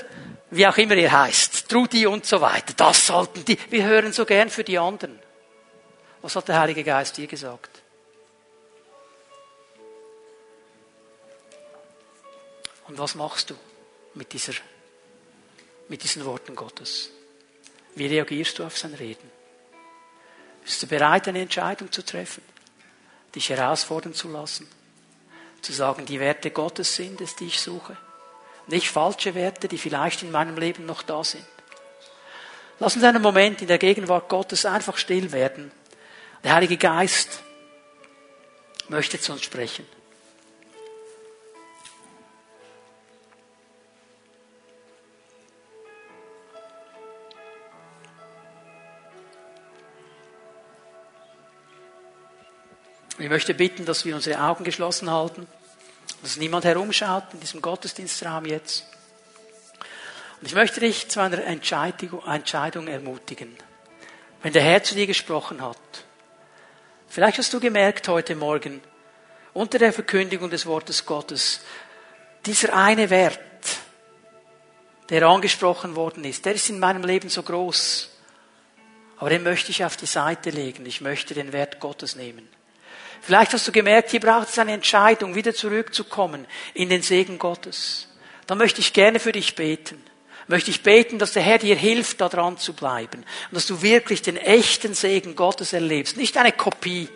[0.52, 4.26] wie auch immer ihr heißt, Trudi und so weiter, das sollten die, wir hören so
[4.26, 5.20] gern für die anderen.
[6.22, 7.82] Was hat der Heilige Geist dir gesagt?
[12.88, 13.56] Und was machst du
[14.14, 14.54] mit, dieser,
[15.88, 17.10] mit diesen Worten Gottes?
[17.96, 19.30] Wie reagierst du auf sein Reden?
[20.64, 22.44] Bist du bereit, eine Entscheidung zu treffen?
[23.36, 24.68] Dich herausfordern zu lassen?
[25.62, 27.98] Zu sagen, die Werte Gottes sind es, die ich suche?
[28.68, 31.46] Nicht falsche Werte, die vielleicht in meinem Leben noch da sind.
[32.80, 35.72] Lass uns einen Moment in der Gegenwart Gottes einfach still werden.
[36.44, 37.44] Der Heilige Geist
[38.90, 39.86] möchte zu uns sprechen.
[53.20, 55.48] Ich möchte bitten, dass wir unsere Augen geschlossen halten,
[56.24, 58.86] dass niemand herumschaut in diesem Gottesdienstraum jetzt.
[60.40, 63.56] Und ich möchte dich zu einer Entscheidung, ermutigen.
[64.42, 65.78] Wenn der Herr zu dir gesprochen hat,
[67.10, 68.82] vielleicht hast du gemerkt heute Morgen,
[69.54, 71.60] unter der Verkündigung des Wortes Gottes,
[72.46, 73.40] dieser eine Wert,
[75.10, 78.10] der angesprochen worden ist, der ist in meinem Leben so groß.
[79.18, 80.86] Aber den möchte ich auf die Seite legen.
[80.86, 82.50] Ich möchte den Wert Gottes nehmen.
[83.26, 88.10] Vielleicht hast du gemerkt, hier braucht es eine Entscheidung, wieder zurückzukommen in den Segen Gottes.
[88.48, 90.04] Dann möchte ich gerne für dich beten.
[90.48, 93.20] Möchte ich beten, dass der Herr dir hilft, da dran zu bleiben.
[93.20, 96.18] Und dass du wirklich den echten Segen Gottes erlebst.
[96.18, 97.08] Nicht eine Kopie.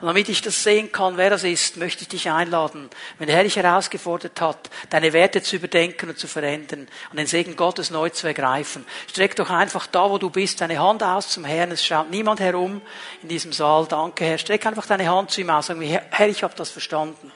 [0.00, 2.88] Und damit ich das sehen kann, wer das ist, möchte ich dich einladen,
[3.18, 7.26] wenn der Herr dich herausgefordert hat, deine Werte zu überdenken und zu verändern und den
[7.26, 8.86] Segen Gottes neu zu ergreifen.
[9.08, 11.72] Streck doch einfach da, wo du bist, deine Hand aus zum Herrn.
[11.72, 12.80] Es schaut niemand herum
[13.22, 13.86] in diesem Saal.
[13.86, 14.38] Danke, Herr.
[14.38, 15.66] Streck einfach deine Hand zu ihm aus.
[15.66, 17.32] Sag mir, Herr, ich habe das verstanden.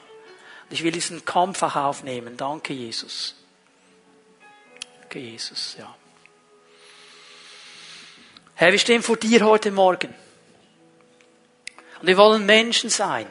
[0.63, 2.37] Und ich will diesen Kampf auch aufnehmen.
[2.37, 3.35] Danke, Jesus.
[5.01, 5.93] Danke, Jesus, ja.
[8.55, 10.22] Herr, wir stehen vor dir heute Morgen.
[12.03, 13.25] Und wir wollen Menschen sein,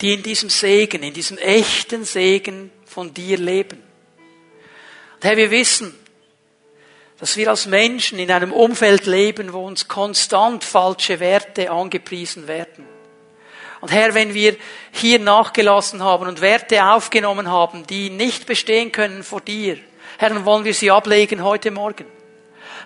[0.00, 3.80] die in diesem Segen, in diesem echten Segen von dir leben.
[5.14, 5.94] Und Herr, wir wissen,
[7.20, 12.84] dass wir als Menschen in einem Umfeld leben, wo uns konstant falsche Werte angepriesen werden.
[13.80, 14.56] Und Herr, wenn wir
[14.90, 19.78] hier nachgelassen haben und Werte aufgenommen haben, die nicht bestehen können vor dir,
[20.18, 22.06] Herr, dann wollen wir sie ablegen heute Morgen.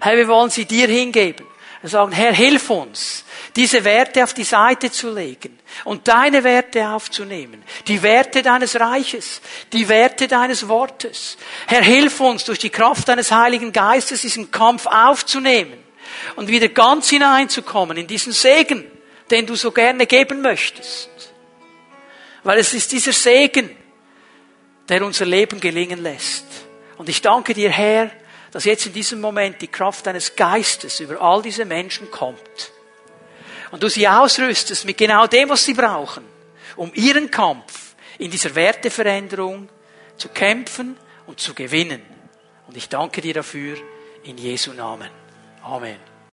[0.02, 1.46] Herr, wir wollen sie dir hingeben.
[1.82, 3.24] Wir sagen, Herr, hilf uns,
[3.56, 7.62] diese Werte auf die Seite zu legen und deine Werte aufzunehmen.
[7.86, 9.40] Die Werte deines Reiches,
[9.72, 11.38] die Werte deines Wortes.
[11.66, 15.82] Herr, hilf uns durch die Kraft deines Heiligen Geistes diesen Kampf aufzunehmen
[16.36, 18.84] und wieder ganz hineinzukommen in diesen Segen,
[19.30, 21.08] den du so gerne geben möchtest.
[22.42, 23.70] Weil es ist dieser Segen,
[24.90, 26.44] der unser Leben gelingen lässt.
[26.98, 28.10] Und ich danke dir, Herr,
[28.52, 32.72] dass jetzt in diesem Moment die Kraft deines Geistes über all diese Menschen kommt
[33.70, 36.24] und du sie ausrüstest mit genau dem, was sie brauchen,
[36.76, 39.68] um ihren Kampf in dieser Werteveränderung
[40.16, 40.96] zu kämpfen
[41.26, 42.02] und zu gewinnen.
[42.66, 43.76] Und ich danke dir dafür
[44.24, 45.10] in Jesu Namen.
[45.62, 46.09] Amen.